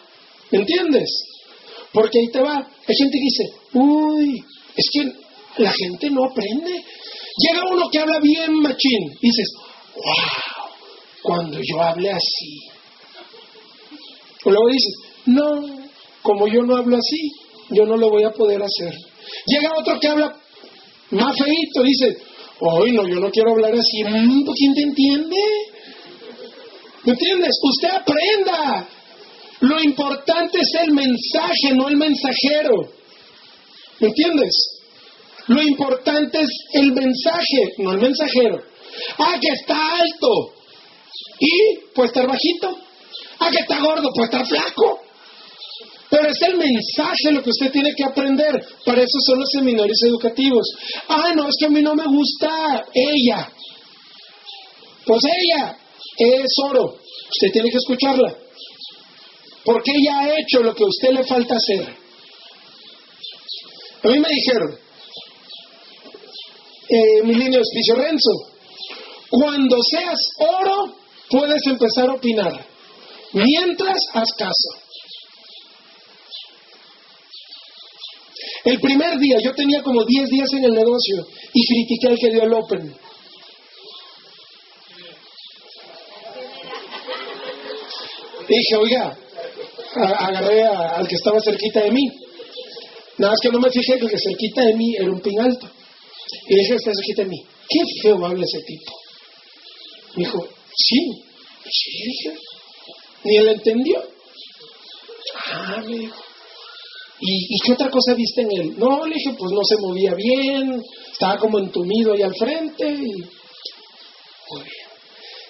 [0.50, 1.08] ¿Me entiendes?
[1.90, 2.56] Porque ahí te va.
[2.56, 4.44] Hay gente que dice, uy,
[4.76, 6.72] es que la gente no aprende.
[7.38, 9.48] Llega uno que habla bien machín y dices,
[9.94, 10.68] wow,
[11.22, 12.58] cuando yo hable así.
[14.44, 14.94] Luego dices,
[15.24, 15.86] no,
[16.20, 17.30] como yo no hablo así,
[17.70, 18.94] yo no lo voy a poder hacer.
[19.46, 20.36] Llega otro que habla
[21.12, 22.18] más feito, dice,
[22.60, 24.04] hoy no, yo no quiero hablar así.
[24.04, 25.36] Mm, ¿Quién te entiende?
[27.06, 27.52] ¿Me entiendes?
[27.62, 28.88] Usted aprenda.
[29.60, 32.90] Lo importante es el mensaje, no el mensajero.
[34.00, 34.52] ¿Me entiendes?
[35.46, 38.60] Lo importante es el mensaje, no el mensajero.
[39.18, 40.52] Ah, que está alto.
[41.38, 42.76] Y puede estar bajito.
[43.38, 45.00] Ah, que está gordo, puede estar flaco.
[46.10, 48.66] Pero es el mensaje lo que usted tiene que aprender.
[48.84, 50.66] Para eso son los seminarios educativos.
[51.08, 53.48] Ah, no, es que a mí no me gusta ella.
[55.04, 55.76] Pues ella,
[56.18, 56.84] es oro.
[56.84, 58.36] Usted tiene que escucharla.
[59.64, 61.88] Porque ella ha hecho lo que a usted le falta hacer.
[64.02, 64.78] A mí me dijeron,
[66.88, 68.30] eh, mi línea de auspicio Renzo,
[69.30, 70.96] cuando seas oro
[71.28, 72.66] puedes empezar a opinar.
[73.32, 74.86] Mientras, haz caso.
[78.64, 82.30] El primer día, yo tenía como 10 días en el negocio y critiqué al que
[82.30, 82.94] dio el Open.
[88.58, 89.18] Dije, oiga,
[89.94, 92.02] agarré al que estaba cerquita de mí.
[93.18, 95.40] Nada más que no me fijé que el que cerquita de mí era un pin
[95.40, 95.68] alto.
[96.48, 97.42] Y dije, está cerquita de mí.
[97.68, 98.92] Qué feo habla ese tipo.
[100.16, 101.24] Me dijo, sí.
[101.70, 102.38] Sí, dije.
[103.24, 104.02] Ni él entendió.
[105.46, 106.26] Ah, me dijo.
[107.18, 108.78] ¿Y, qué otra cosa viste en él?
[108.78, 112.86] No, le dije, pues no se movía bien, estaba como entumido ahí al frente.
[112.86, 113.12] Y...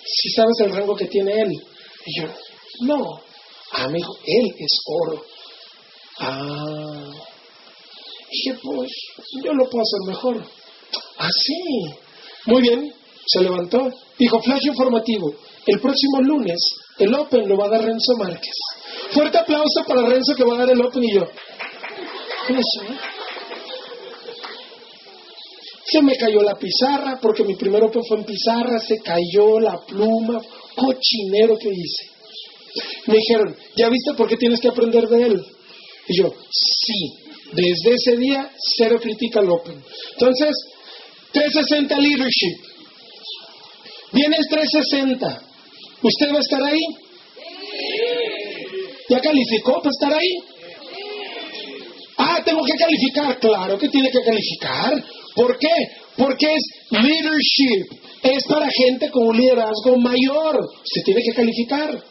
[0.05, 1.51] ¿Sí sabes el rango que tiene él?
[1.51, 2.29] Y yo,
[2.81, 3.21] no,
[3.73, 5.25] amigo, él es oro.
[6.19, 7.11] Ah.
[8.31, 8.91] Dije, pues,
[9.45, 10.45] yo lo puedo hacer mejor.
[11.19, 11.95] Ah, sí.
[12.47, 12.93] Muy bien.
[13.27, 13.91] Se levantó.
[14.19, 15.35] Dijo, flash informativo.
[15.67, 16.59] El próximo lunes,
[16.99, 18.55] el Open lo va a dar Renzo Márquez.
[19.11, 21.23] Fuerte aplauso para Renzo que va a dar el Open y yo.
[22.49, 22.95] Eso.
[25.87, 29.79] Se me cayó la pizarra, porque mi primer Open fue en pizarra, se cayó la
[29.87, 30.41] pluma,
[30.75, 32.16] cochinero que hice.
[33.07, 35.43] Me dijeron, ¿ya viste por qué tienes que aprender de él?
[36.09, 39.83] Y yo, sí, desde ese día, cero crítica al Open.
[40.13, 40.55] Entonces,
[41.33, 42.57] 360 Leadership.
[44.13, 45.43] Viene el 360.
[46.03, 46.81] ¿Usted va a estar ahí?
[49.09, 50.37] ¿Ya calificó para estar ahí?
[52.19, 53.39] Ah, tengo que calificar.
[53.39, 55.05] Claro que tiene que calificar.
[55.35, 55.75] ¿Por qué?
[56.17, 58.07] Porque es leadership.
[58.23, 60.69] Es para gente con un liderazgo mayor.
[60.85, 62.03] Se tiene que calificar.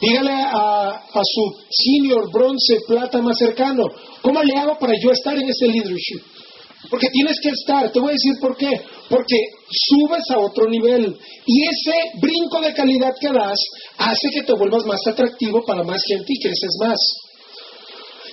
[0.00, 3.84] Dígale a, su senior, bronce, plata más cercano,
[4.22, 6.22] ¿cómo le hago para yo estar en ese leadership?
[6.88, 8.70] Porque tienes que estar, te voy a decir por qué.
[9.08, 9.36] Porque
[9.68, 11.14] subes a otro nivel
[11.46, 13.58] y ese brinco de calidad que das
[13.98, 16.98] hace que te vuelvas más atractivo para más gente y creces más.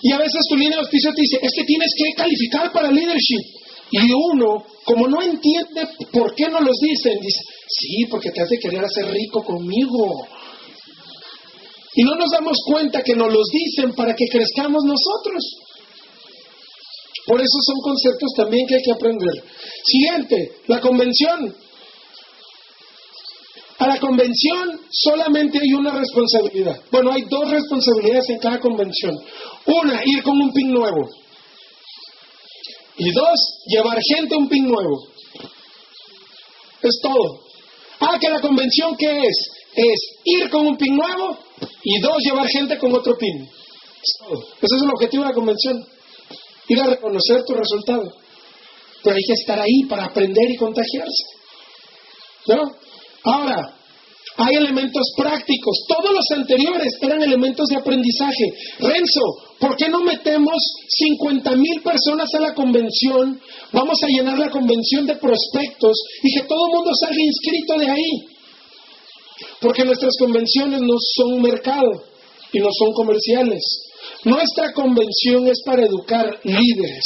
[0.01, 2.91] Y a veces tu línea de auspicio te dice, es que tienes que calificar para
[2.91, 3.57] leadership.
[3.91, 8.49] Y uno, como no entiende por qué no los dicen, dice, sí, porque te has
[8.49, 10.27] de querer hacer rico conmigo.
[11.97, 15.43] Y no nos damos cuenta que nos los dicen para que crezcamos nosotros.
[17.25, 19.43] Por eso son conceptos también que hay que aprender.
[19.83, 21.55] Siguiente, la convención.
[23.79, 26.79] A la convención solamente hay una responsabilidad.
[26.91, 29.17] Bueno, hay dos responsabilidades en cada convención.
[29.65, 31.09] Una, ir con un pin nuevo.
[32.97, 35.07] Y dos, llevar gente a un pin nuevo.
[36.83, 37.41] Es todo.
[38.01, 39.49] Ah, que la convención, ¿qué es?
[39.73, 41.46] Es ir con un pin nuevo
[41.83, 43.47] y dos, llevar gente con otro todo.
[44.61, 45.85] Ese es el objetivo de la convención
[46.69, 48.13] ir a reconocer tu resultado.
[49.03, 51.23] Pero hay que estar ahí para aprender y contagiarse.
[52.47, 52.71] ¿No?
[53.23, 53.77] Ahora,
[54.37, 55.85] hay elementos prácticos.
[55.87, 58.53] Todos los anteriores eran elementos de aprendizaje.
[58.79, 59.21] Renzo,
[59.59, 60.55] ¿por qué no metemos
[60.87, 63.39] 50 mil personas a la convención?
[63.71, 67.89] Vamos a llenar la convención de prospectos y que todo el mundo salga inscrito de
[67.89, 68.36] ahí.
[69.59, 72.03] Porque nuestras convenciones no son mercado
[72.51, 73.61] y no son comerciales.
[74.23, 77.03] Nuestra convención es para educar líderes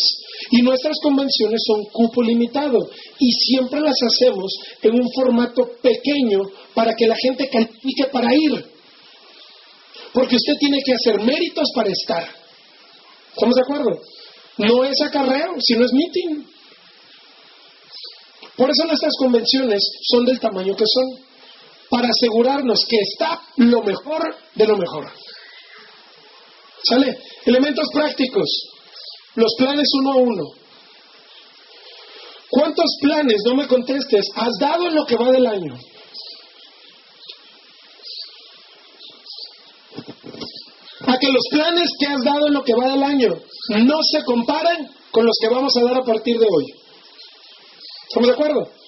[0.49, 2.89] y nuestras convenciones son cupo limitado
[3.20, 6.39] y siempre las hacemos en un formato pequeño
[6.74, 8.66] para que la gente califique para ir.
[10.14, 12.28] Porque usted tiene que hacer méritos para estar.
[13.34, 14.02] ¿Estamos de acuerdo?
[14.58, 16.43] No es acarreo, sino es meeting.
[18.58, 21.20] Por eso nuestras convenciones son del tamaño que son,
[21.91, 25.11] para asegurarnos que está lo mejor de lo mejor.
[26.83, 27.19] ¿Sale?
[27.45, 28.47] Elementos prácticos.
[29.35, 30.43] Los planes uno a uno.
[32.49, 35.77] ¿Cuántos planes, no me contestes, has dado en lo que va del año?
[41.07, 43.29] A que los planes que has dado en lo que va del año
[43.79, 46.65] no se comparen con los que vamos a dar a partir de hoy.
[48.07, 48.80] ¿Estamos de acuerdo?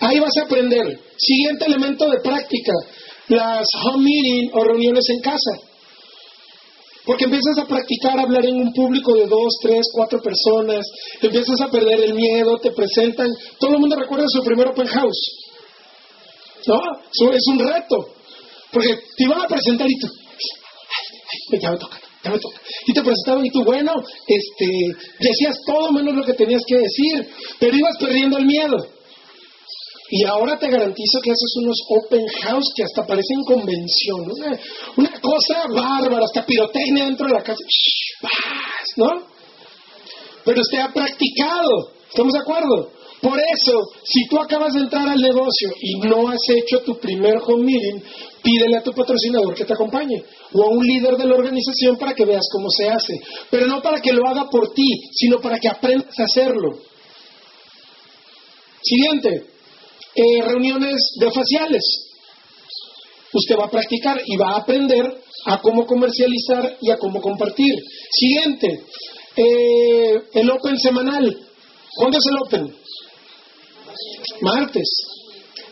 [0.00, 0.98] Ahí vas a aprender.
[1.16, 2.72] Siguiente elemento de práctica,
[3.28, 5.70] las home meeting o reuniones en casa.
[7.04, 10.86] Porque empiezas a practicar hablar en un público de dos, tres, cuatro personas,
[11.20, 13.28] empiezas a perder el miedo, te presentan.
[13.58, 15.50] Todo el mundo recuerda su primer open house.
[16.66, 16.80] ¿No?
[17.32, 17.96] es un reto.
[18.70, 20.06] Porque te iban a presentar y tú,
[21.60, 22.60] ya me toca, ya me toca.
[22.86, 23.92] Y te presentaban y tú, bueno,
[24.26, 24.66] este,
[25.18, 27.28] decías todo menos lo que tenías que decir,
[27.58, 28.99] pero ibas perdiendo el miedo.
[30.10, 34.28] Y ahora te garantizo que haces unos open house que hasta parecen convención.
[34.96, 37.62] Una, cosa bárbara, hasta pirotecnia dentro de la casa.
[38.96, 39.22] ¿No?
[40.44, 41.92] Pero usted ha practicado.
[42.08, 42.90] ¿Estamos de acuerdo?
[43.22, 47.36] Por eso, si tú acabas de entrar al negocio y no has hecho tu primer
[47.46, 48.00] home meeting,
[48.42, 52.14] pídele a tu patrocinador que te acompañe o a un líder de la organización para
[52.14, 53.20] que veas cómo se hace.
[53.50, 56.78] Pero no para que lo haga por ti, sino para que aprendas a hacerlo.
[58.82, 59.49] Siguiente.
[60.14, 61.82] Eh, reuniones de faciales.
[63.32, 67.74] Usted va a practicar y va a aprender a cómo comercializar y a cómo compartir.
[68.10, 68.84] Siguiente,
[69.36, 71.46] eh, el Open semanal.
[71.94, 72.76] ¿Cuándo es el Open?
[74.40, 74.88] Martes.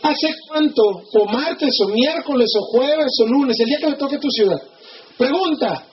[0.01, 0.81] ¿Hace cuánto?
[0.83, 4.61] O martes, o miércoles, o jueves, o lunes, el día que le toque tu ciudad.
[5.17, 5.85] Pregunta,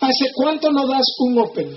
[0.00, 1.76] ¿hace cuánto no das un Open?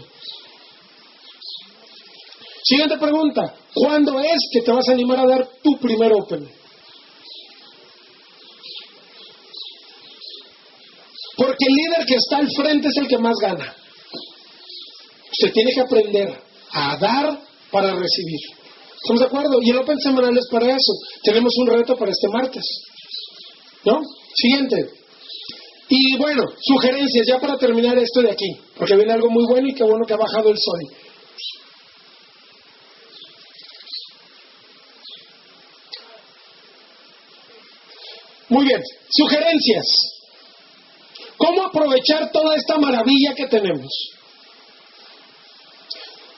[2.64, 6.50] Siguiente pregunta, ¿cuándo es que te vas a animar a dar tu primer Open?
[11.38, 13.74] Porque el líder que está al frente es el que más gana.
[15.32, 16.42] Usted tiene que aprender
[16.74, 17.40] a dar
[17.72, 18.40] para recibir.
[19.02, 19.60] ¿Estamos de acuerdo?
[19.62, 20.94] Y el Open semanal es para eso.
[21.24, 22.64] Tenemos un reto para este martes.
[23.86, 24.02] ¿No?
[24.36, 25.00] Siguiente.
[25.88, 29.74] Y bueno, sugerencias ya para terminar esto de aquí, porque viene algo muy bueno y
[29.74, 30.80] qué bueno que ha bajado el sol.
[38.50, 38.82] Muy bien,
[39.12, 39.86] sugerencias.
[41.38, 43.92] ¿Cómo aprovechar toda esta maravilla que tenemos?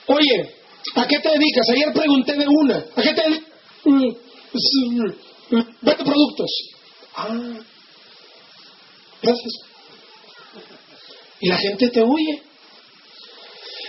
[0.06, 0.54] Oye,
[0.94, 1.68] ¿a qué te dedicas?
[1.70, 2.76] Ayer pregunté de una.
[2.76, 3.52] ¿A qué te dedicas?
[5.80, 6.50] Vete productos.
[7.14, 7.58] Ah,
[9.22, 9.52] gracias.
[11.40, 12.42] Y la gente te huye.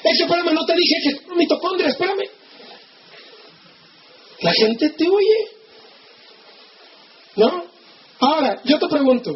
[0.03, 2.29] Es que, espérame, no te dije que mitocondria, espérame.
[4.39, 5.47] La gente te huye.
[7.35, 7.72] ¿No?
[8.23, 9.35] Ahora, yo te pregunto,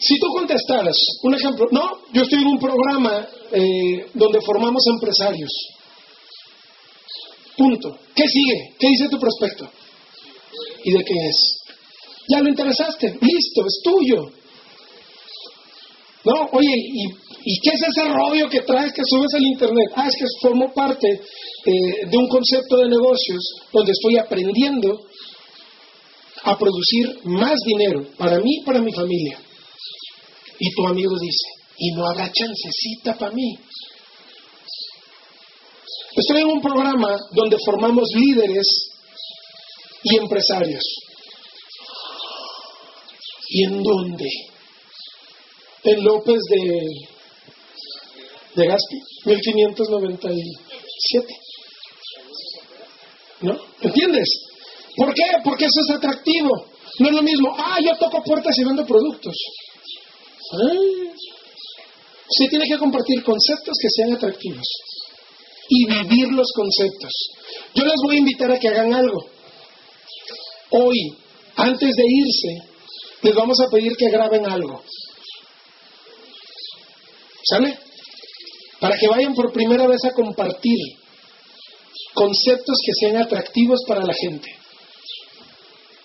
[0.00, 5.50] si tú contestaras, un ejemplo, no, yo estoy en un programa eh, donde formamos empresarios.
[7.56, 7.98] Punto.
[8.14, 8.74] ¿Qué sigue?
[8.78, 9.68] ¿Qué dice tu prospecto?
[10.84, 11.64] ¿Y de qué es?
[12.28, 14.30] Ya lo interesaste, listo, es tuyo.
[16.24, 19.90] No, oye, ¿y, qué es ese rollo que traes que subes al internet?
[19.94, 25.00] Ah, es que formo parte eh, de un concepto de negocios donde estoy aprendiendo
[26.44, 29.40] a producir más dinero para mí y para mi familia.
[30.58, 33.54] Y tu amigo dice, y no habrá chancecita para mí.
[36.16, 38.66] Estoy en un programa donde formamos líderes
[40.04, 40.84] y empresarios.
[43.48, 44.28] ¿Y en dónde?
[45.82, 46.88] En López de,
[48.54, 51.34] de Gaspi, 1597.
[53.40, 53.58] ¿No?
[53.80, 54.28] ¿Entiendes?
[54.96, 55.22] ¿Por qué?
[55.42, 56.66] Porque eso es atractivo.
[57.00, 59.34] No es lo mismo, ah, yo toco puertas y vendo productos.
[60.52, 61.14] Ah.
[62.30, 64.66] Sí tiene que compartir conceptos que sean atractivos
[65.68, 67.12] y vivir los conceptos.
[67.74, 69.26] Yo les voy a invitar a que hagan algo.
[70.70, 71.16] Hoy,
[71.56, 72.74] antes de irse,
[73.22, 74.82] les vamos a pedir que graben algo.
[77.44, 77.78] ¿Sale?
[78.80, 80.78] Para que vayan por primera vez a compartir
[82.14, 84.63] conceptos que sean atractivos para la gente.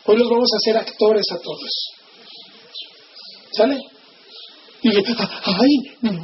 [0.09, 1.69] Hoy los vamos a hacer actores a todos.
[3.51, 3.79] ¿Sale?
[4.81, 6.23] Y ay, no.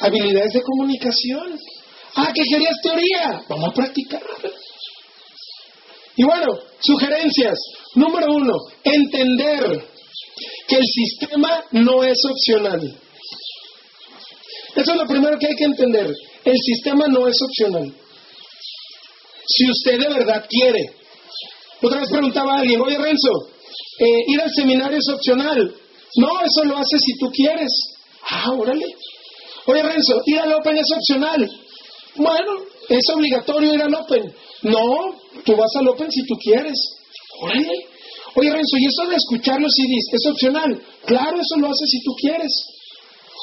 [0.00, 1.60] Habilidades de comunicación.
[2.16, 3.40] Ah, que querías teoría.
[3.48, 4.22] Vamos a practicar.
[6.16, 7.56] Y bueno, sugerencias.
[7.94, 9.88] Número uno, entender
[10.66, 12.80] que el sistema no es opcional.
[14.74, 16.12] Eso es lo primero que hay que entender.
[16.44, 17.94] El sistema no es opcional.
[19.46, 20.97] Si usted de verdad quiere
[21.82, 23.48] otra vez preguntaba a alguien, oye Renzo,
[23.98, 25.74] eh, ir al seminario es opcional.
[26.16, 27.70] No, eso lo haces si tú quieres.
[28.30, 28.86] Ah, órale.
[29.66, 31.50] Oye Renzo, ir al Open es opcional.
[32.16, 32.52] Bueno,
[32.88, 34.34] es obligatorio ir al Open.
[34.62, 35.14] No,
[35.44, 36.76] tú vas al Open si tú quieres.
[37.42, 37.72] Órale.
[38.34, 40.82] Oye Renzo, ¿y eso de escuchar los CDs es opcional?
[41.06, 42.52] Claro, eso lo haces si tú quieres.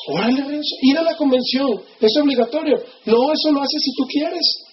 [0.08, 2.78] Órale Renzo, ir a la convención es obligatorio.
[3.06, 4.66] No, eso lo haces si tú quieres.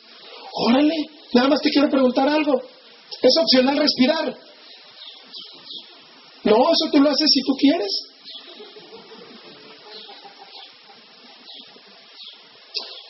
[0.69, 0.95] Órale,
[1.33, 2.61] nada más te quiero preguntar algo.
[3.21, 4.37] Es opcional respirar.
[6.45, 7.91] No, eso tú lo haces si tú quieres.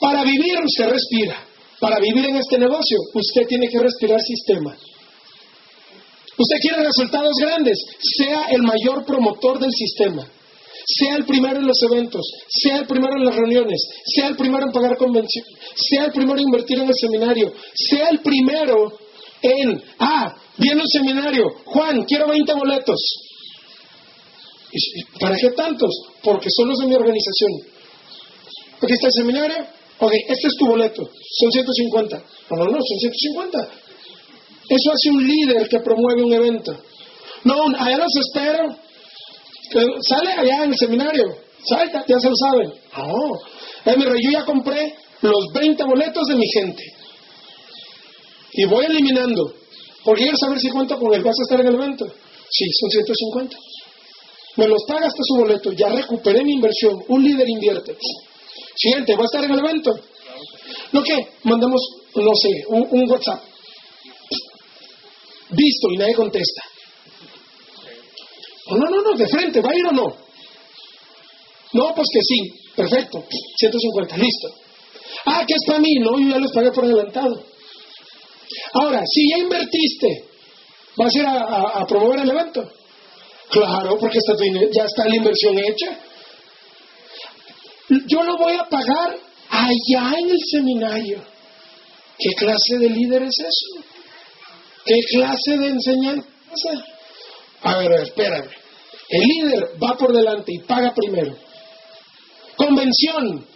[0.00, 1.46] Para vivir usted respira.
[1.80, 4.76] Para vivir en este negocio usted tiene que respirar sistema.
[6.38, 7.78] Usted quiere resultados grandes,
[8.18, 10.26] sea el mayor promotor del sistema.
[10.84, 14.66] Sea el primero en los eventos, sea el primero en las reuniones, sea el primero
[14.66, 15.44] en pagar convención,
[15.76, 18.98] sea el primero en invertir en el seminario, sea el primero
[19.42, 23.00] en, ah, viene un seminario, Juan, quiero 20 boletos.
[25.20, 25.90] ¿Para qué tantos?
[26.22, 27.50] Porque son los de mi organización.
[28.80, 29.66] Aquí está el seminario,
[29.98, 32.16] ok, este es tu boleto, son 150.
[32.50, 33.58] No, no, no, son 150.
[34.68, 36.76] Eso hace un líder que promueve un evento.
[37.44, 38.76] No, allá los espero.
[40.00, 41.36] Sale allá en el seminario.
[41.64, 42.72] Salta, ya se lo saben.
[42.96, 43.92] No.
[43.92, 46.82] Eh, yo ya compré los 20 boletos de mi gente.
[48.54, 49.54] Y voy eliminando.
[50.04, 51.22] Porque quiero saber si cuento con él.
[51.22, 52.06] ¿Vas a estar en el evento?
[52.50, 53.56] Sí, son 150.
[54.56, 55.72] Me los paga hasta su boleto.
[55.72, 57.02] Ya recuperé mi inversión.
[57.08, 57.96] Un líder invierte.
[58.76, 59.98] Siguiente, ¿va a estar en el evento?
[60.92, 61.28] ¿No qué?
[61.44, 61.80] Mandamos,
[62.14, 63.42] no sé, un, WhatsApp.
[65.50, 66.62] Visto y nadie contesta.
[68.68, 70.16] No, no, no, de frente, ¿va a ir o no?
[71.74, 72.62] No, pues que sí.
[72.74, 73.24] Perfecto.
[73.56, 74.48] 150, listo.
[75.26, 75.94] Ah, que es para mí.
[76.00, 77.44] No, yo ya les pagué por adelantado.
[78.74, 80.24] Ahora, si ya invertiste,
[80.96, 82.70] ¿vas a ir a, promover el evento?
[83.50, 84.34] Claro, porque está,
[84.72, 85.98] ya está la inversión hecha.
[88.06, 89.18] Yo lo voy a pagar
[89.50, 91.22] allá en el seminario.
[92.18, 93.84] ¿Qué clase de líder es eso?
[94.84, 96.26] ¿Qué clase de enseñanza?
[97.62, 98.48] A ver, espérame.
[99.08, 101.36] El líder va por delante y paga primero.
[102.56, 103.46] Convención.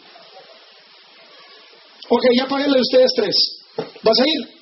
[2.08, 3.34] Ok, ya páguenle ustedes tres.
[4.02, 4.55] ¿Vas a ir?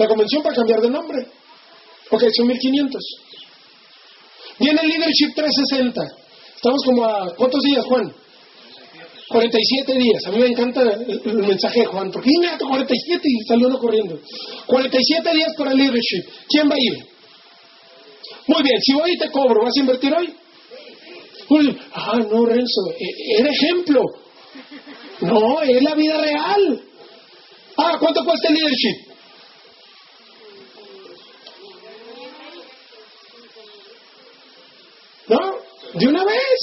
[0.00, 1.18] La convención para cambiar de nombre.
[2.10, 3.02] Ok, son 1500.
[4.58, 6.00] Viene el Leadership 360.
[6.56, 7.34] Estamos como a...
[7.36, 8.10] ¿Cuántos días, Juan?
[9.28, 10.26] 47 días.
[10.26, 14.18] A mí me encanta el, mensaje de Juan, porque inmediato 47 y salió uno corriendo.
[14.66, 16.24] 47 días para el leadership.
[16.48, 17.06] ¿Quién va a ir?
[18.46, 20.34] Muy bien, si voy y te cobro, ¿vas a invertir hoy?
[21.92, 24.00] ah, no, Renzo, e, era ejemplo.
[25.20, 26.82] No, es la vida real.
[27.76, 29.10] Ah, ¿cuánto cuesta el leadership?
[35.30, 35.38] ¿No?
[36.00, 36.58] De una vez.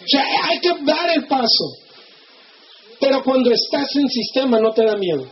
[0.00, 1.64] O sea, hay que dar el paso.
[3.00, 5.26] Pero cuando estás en sistema no te da miedo.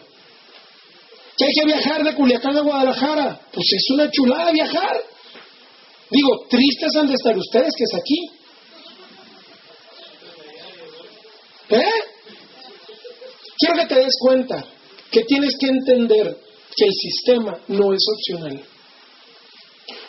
[1.36, 3.40] Que hay que viajar de Culiacán a Guadalajara.
[3.53, 4.97] Pues es una chulada viajar.
[6.09, 8.31] Digo, tristes han de estar ustedes que es aquí.
[11.70, 11.90] ¿Eh?
[13.59, 14.65] Quiero que te des cuenta
[15.11, 16.36] que tienes que entender
[16.77, 18.62] que el sistema no es opcional.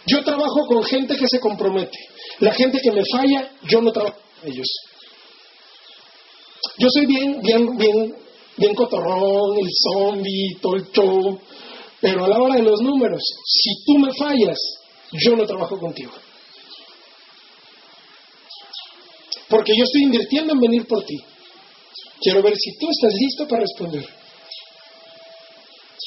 [0.06, 1.98] Yo trabajo con gente que se compromete.
[2.40, 4.68] La gente que me falla, yo no trabajo ellos.
[6.78, 8.16] Yo soy bien, bien, bien,
[8.58, 11.40] bien cotorrón, el zombie, todo el show,
[12.00, 14.58] pero a la hora de los números, si tú me fallas,
[15.12, 16.12] yo no trabajo contigo.
[19.50, 21.18] Porque yo estoy invirtiendo en venir por ti.
[22.22, 24.06] Quiero ver si tú estás listo para responder.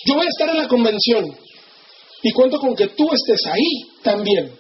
[0.05, 1.37] Yo voy a estar en la convención
[2.23, 4.60] y cuento con que tú estés ahí también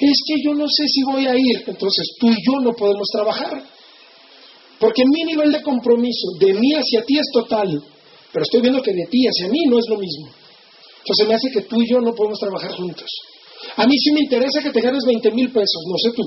[0.00, 3.06] es que yo no sé si voy a ir, entonces tú y yo no podemos
[3.12, 3.62] trabajar.
[4.78, 7.82] Porque mi nivel de compromiso de mí hacia ti es total,
[8.32, 10.28] pero estoy viendo que de ti hacia mí no es lo mismo.
[10.98, 13.08] Entonces me hace que tú y yo no podemos trabajar juntos.
[13.76, 16.22] A mí sí me interesa que te ganes 20 mil pesos, no sé tú.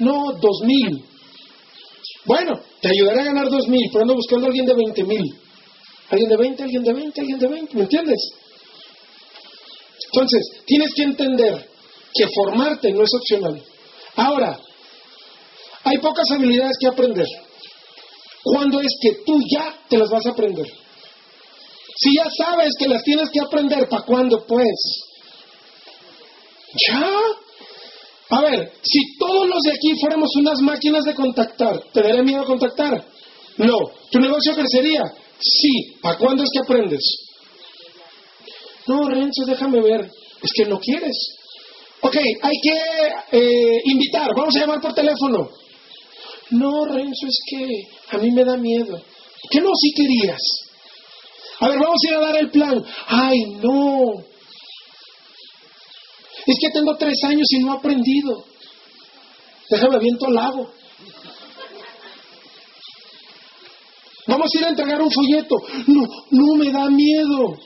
[0.00, 1.02] No, dos mil.
[2.26, 5.34] Bueno, te ayudaré a ganar dos mil, pero ando buscando a alguien de 20 mil.
[6.10, 8.18] Alguien de 20, alguien de 20, alguien de 20, ¿me entiendes?
[10.12, 11.75] Entonces, tienes que entender
[12.16, 13.62] que formarte no es opcional.
[14.16, 14.58] Ahora,
[15.84, 17.26] hay pocas habilidades que aprender.
[18.42, 20.66] ¿Cuándo es que tú ya te las vas a aprender?
[21.98, 25.04] Si ya sabes que las tienes que aprender, ¿para cuándo pues?
[26.88, 27.10] ¿Ya?
[28.28, 32.44] A ver, si todos los de aquí fuéramos unas máquinas de contactar, ¿te daría miedo
[32.44, 33.04] contactar?
[33.58, 33.78] No.
[34.10, 35.02] ¿Tu negocio crecería?
[35.38, 35.96] Sí.
[36.02, 37.02] ¿Para cuándo es que aprendes?
[38.86, 40.10] No, Renzo, déjame ver.
[40.42, 41.35] Es que no quieres.
[42.06, 45.50] Ok, hay que eh, invitar, vamos a llamar por teléfono.
[46.50, 49.02] No, Renzo, es que a mí me da miedo.
[49.50, 50.40] ¿Qué no si querías?
[51.58, 52.84] A ver, vamos a ir a dar el plan.
[53.08, 54.24] Ay, no.
[56.46, 58.44] Es que tengo tres años y no he aprendido.
[59.68, 60.70] Déjame viento al lago.
[64.28, 65.56] Vamos a ir a entregar un folleto.
[65.88, 67.58] No, no me da miedo.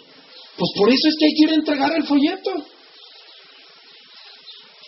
[0.56, 2.79] Pues por eso es que hay que ir a entregar el folleto.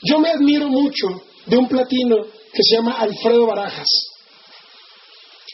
[0.02, 1.06] Yo me admiro mucho
[1.46, 3.88] de un platino que se llama Alfredo Barajas.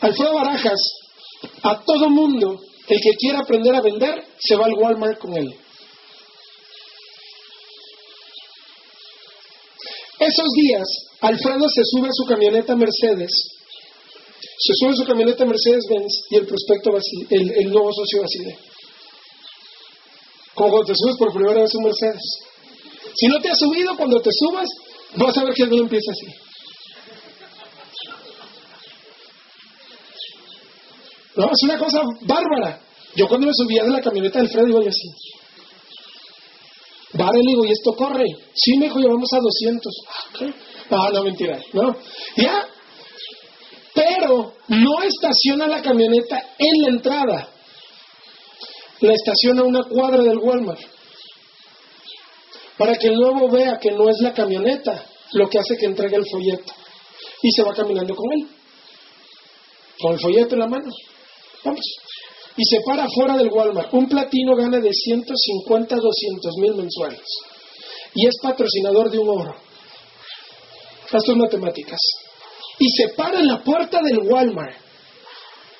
[0.00, 0.80] Alfredo Barajas,
[1.62, 2.58] a todo mundo,
[2.88, 5.54] el que quiera aprender a vender, se va al Walmart con él.
[10.18, 10.86] Esos días,
[11.20, 13.30] Alfredo se sube a su camioneta Mercedes,
[14.40, 18.58] se sube a su camioneta Mercedes-Benz y el prospecto vacío, el, el nuevo socio vacío.
[20.54, 22.47] Como cuando te subes por primera vez un Mercedes.
[23.18, 24.68] Si no te has subido, cuando te subas,
[25.16, 26.26] vas a ver que el empieza así.
[31.36, 32.80] No, es una cosa bárbara.
[33.14, 35.08] Yo cuando me subía de la camioneta del Fred, iba yo así.
[37.14, 38.26] Vale, le digo, ¿y esto corre?
[38.54, 39.94] Sí, me dijo, llevamos a 200.
[40.90, 41.96] Ah, no, mentira, no.
[42.36, 42.68] Ya.
[43.94, 47.48] Pero no estaciona la camioneta en la entrada
[49.00, 50.80] la estaciona a una cuadra del Walmart.
[52.78, 56.16] Para que el nuevo vea que no es la camioneta lo que hace que entregue
[56.16, 56.72] el folleto.
[57.42, 58.48] Y se va caminando con él.
[60.00, 60.90] Con el folleto en la mano.
[61.64, 61.84] Vamos.
[62.56, 63.92] Y se para fuera del Walmart.
[63.92, 67.26] Un platino gana de 150 a 200 mil mensuales.
[68.14, 69.54] Y es patrocinador de un oro.
[71.04, 72.00] Estas matemáticas.
[72.78, 74.76] Y se para en la puerta del Walmart.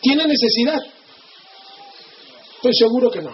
[0.01, 0.81] Tiene necesidad
[2.59, 3.31] Estoy seguro que no.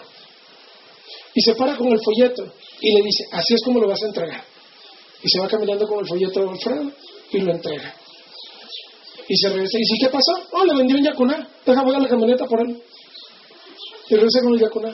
[1.34, 2.44] Y se para con el folleto
[2.80, 4.44] y le dice, así es como lo vas a entregar.
[5.22, 6.92] Y se va caminando con el folleto de Alfredo
[7.32, 7.94] y lo entrega.
[9.26, 10.32] Y se regresa y dice, ¿qué pasó?
[10.52, 11.48] Oh, le vendió un yacuná.
[11.64, 12.82] Deja, voy a la camioneta por él.
[14.10, 14.90] Y regresa con el yacuná.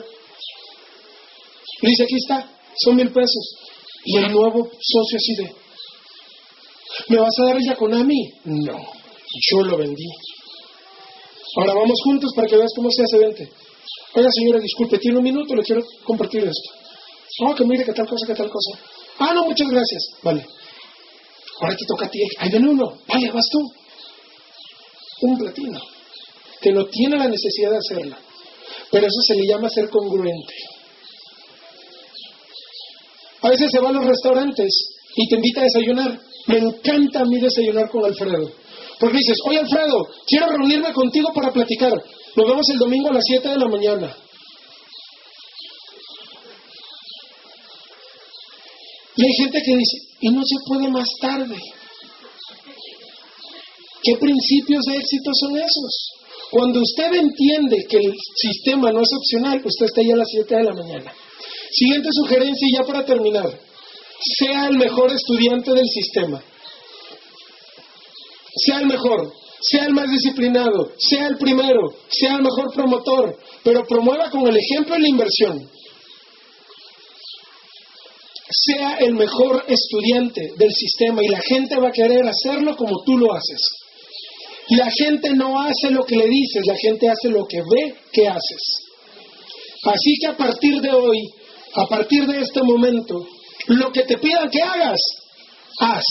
[1.81, 3.55] Le dice, aquí está, son mil pesos.
[4.05, 5.55] Y el nuevo socio así de,
[7.09, 8.31] ¿me vas a dar el yacuná a mí?
[8.45, 8.79] No,
[9.51, 10.07] yo lo vendí.
[11.57, 13.51] Ahora vamos juntos para que veas cómo se hace vente.
[14.13, 16.69] Oiga, señora, disculpe, tiene un minuto, le quiero compartir esto.
[17.39, 18.79] Oh, que mire, que tal cosa, que tal cosa.
[19.19, 20.03] Ah, no, muchas gracias.
[20.21, 20.45] Vale.
[21.61, 22.19] Ahora te toca a ti.
[22.39, 22.97] Ahí viene uno.
[23.07, 23.59] Vale, vas tú.
[25.21, 25.79] Un platino.
[26.59, 28.17] Que no tiene la necesidad de hacerla.
[28.91, 30.53] Pero eso se le llama ser congruente.
[33.41, 34.69] A veces se va a los restaurantes
[35.15, 36.19] y te invita a desayunar.
[36.47, 38.51] Me encanta a mí desayunar con Alfredo.
[38.99, 41.93] Porque dices, oye Alfredo, quiero reunirme contigo para platicar.
[42.35, 44.15] Nos vemos el domingo a las 7 de la mañana.
[49.15, 51.57] Y hay gente que dice, y no se puede más tarde.
[54.03, 56.11] ¿Qué principios de éxito son esos?
[56.51, 60.55] Cuando usted entiende que el sistema no es opcional, usted está ahí a las 7
[60.55, 61.13] de la mañana.
[61.71, 63.59] Siguiente sugerencia y ya para terminar.
[64.39, 66.43] Sea el mejor estudiante del sistema.
[68.55, 73.85] Sea el mejor, sea el más disciplinado, sea el primero, sea el mejor promotor, pero
[73.85, 75.69] promueva con el ejemplo y la inversión
[78.51, 83.17] sea el mejor estudiante del sistema y la gente va a querer hacerlo como tú
[83.17, 83.59] lo haces.
[84.69, 88.27] La gente no hace lo que le dices, la gente hace lo que ve que
[88.27, 88.61] haces.
[89.83, 91.17] Así que a partir de hoy,
[91.75, 93.25] a partir de este momento,
[93.67, 94.99] lo que te pidan que hagas,
[95.79, 96.03] haz.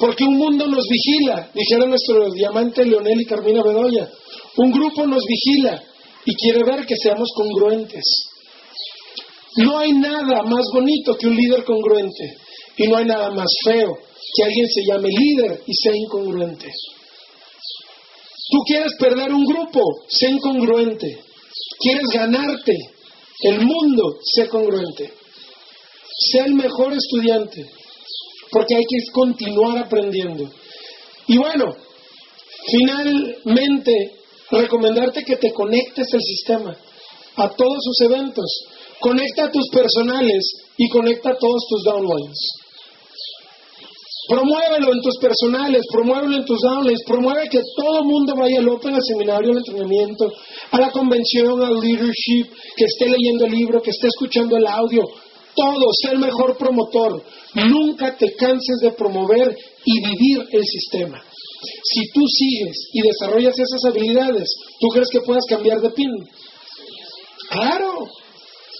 [0.00, 4.08] Porque un mundo nos vigila, dijeron nuestro diamante Leonel y Carmina Bedoya.
[4.56, 5.82] Un grupo nos vigila
[6.24, 8.02] y quiere ver que seamos congruentes.
[9.58, 12.34] No hay nada más bonito que un líder congruente
[12.78, 13.98] y no hay nada más feo
[14.34, 16.66] que alguien se llame líder y sea incongruente.
[18.50, 21.18] Tú quieres perder un grupo, sé incongruente.
[21.78, 22.72] Quieres ganarte
[23.42, 25.12] el mundo, sé congruente.
[26.32, 27.66] Sea el mejor estudiante,
[28.50, 30.50] porque hay que continuar aprendiendo.
[31.26, 31.76] Y bueno,
[32.66, 33.92] finalmente,
[34.50, 36.76] recomendarte que te conectes al sistema,
[37.36, 38.46] a todos sus eventos.
[39.00, 40.42] Conecta a tus personales
[40.76, 42.38] y conecta a todos tus downlines.
[44.28, 48.68] Promuévelo en tus personales, promuévelo en tus downlines, promueve que todo el mundo vaya al
[48.68, 50.30] Open, al seminario, al entrenamiento,
[50.70, 52.46] a la convención, al leadership,
[52.76, 55.02] que esté leyendo el libro, que esté escuchando el audio.
[55.54, 57.22] Todo, sé el mejor promotor.
[57.54, 61.22] Nunca te canses de promover y vivir el sistema.
[61.84, 64.48] Si tú sigues y desarrollas esas habilidades,
[64.80, 66.10] ¿tú crees que puedas cambiar de pin?
[67.50, 68.06] Claro,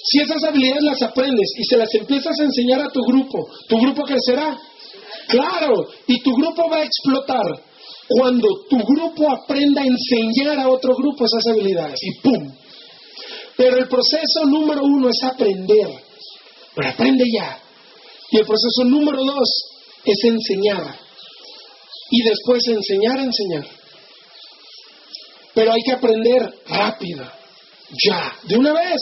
[0.04, 3.76] si esas habilidades las aprendes y se las empiezas a enseñar a tu grupo, tu
[3.78, 4.58] grupo crecerá.
[5.28, 7.46] Claro, y tu grupo va a explotar
[8.08, 12.52] cuando tu grupo aprenda a enseñar a otro grupo esas habilidades y ¡pum!
[13.56, 16.09] Pero el proceso número uno es aprender.
[16.74, 17.58] Pero aprende ya.
[18.30, 19.48] Y el proceso número dos
[20.04, 20.98] es enseñar.
[22.10, 23.66] Y después enseñar a enseñar.
[25.54, 27.24] Pero hay que aprender rápido.
[28.04, 29.00] Ya, de una vez.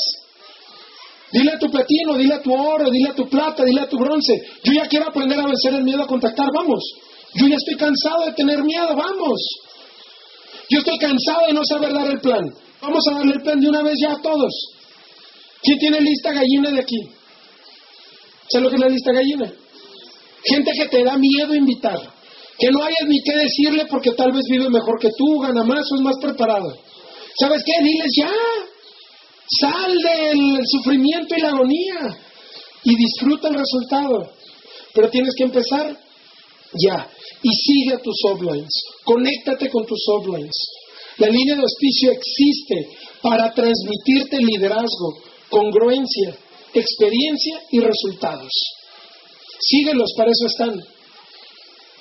[1.31, 3.99] Dile a tu platino, dile a tu oro, dile a tu plata, dile a tu
[3.99, 4.43] bronce.
[4.65, 6.83] Yo ya quiero aprender a vencer el miedo a contactar, vamos.
[7.35, 9.41] Yo ya estoy cansado de tener miedo, vamos.
[10.71, 12.45] Yo estoy cansado de no saber dar el plan.
[12.81, 14.53] Vamos a darle el plan de una vez ya a todos.
[15.63, 17.18] ¿Quién tiene lista gallina de aquí?
[18.51, 19.53] ¿Sabes lo que es la lista gallina?
[20.45, 21.99] Gente que te da miedo invitar.
[22.59, 25.85] Que no hayas ni qué decirle porque tal vez vive mejor que tú, gana más
[25.93, 26.77] o es más preparado.
[27.39, 27.85] ¿Sabes qué?
[27.85, 28.33] Diles ya.
[29.61, 32.19] Sal del sufrimiento y la agonía
[32.85, 34.33] y disfruta el resultado.
[34.93, 35.97] Pero tienes que empezar
[36.75, 37.09] ya.
[37.43, 38.73] Y sigue a tus uplines.
[39.05, 40.55] Conéctate con tus uplines.
[41.19, 45.19] La línea de auspicio existe para transmitirte liderazgo,
[45.49, 46.37] congruencia,
[46.75, 48.53] experiencia y resultados.
[49.61, 50.81] Síguelos, para eso están.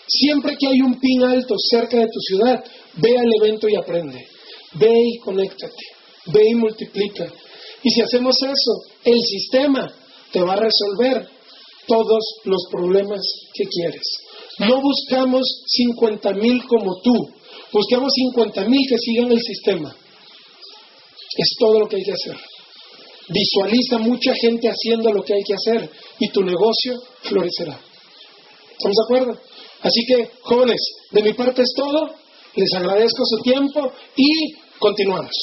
[0.08, 2.64] Siempre que hay un pin alto cerca de tu ciudad,
[2.96, 4.28] ve al evento y aprende.
[4.74, 5.98] Ve y conéctate
[6.34, 7.26] ve y multiplica.
[7.84, 9.92] Y si hacemos eso, el sistema
[10.32, 11.28] te va a resolver
[11.88, 13.22] todos los problemas
[13.54, 14.04] que quieres.
[14.60, 17.14] No buscamos 50 mil como tú,
[17.72, 19.96] buscamos 50 mil que sigan el sistema.
[21.38, 22.38] Es todo lo que hay que hacer.
[23.30, 25.90] Visualiza mucha gente haciendo lo que hay que hacer
[26.20, 26.94] y tu negocio
[27.24, 27.78] florecerá.
[28.72, 29.42] ¿Estamos de acuerdo?
[29.82, 30.80] Así que, jóvenes,
[31.12, 32.10] de mi parte es todo.
[32.56, 35.36] Les agradezco su tiempo y continuamos.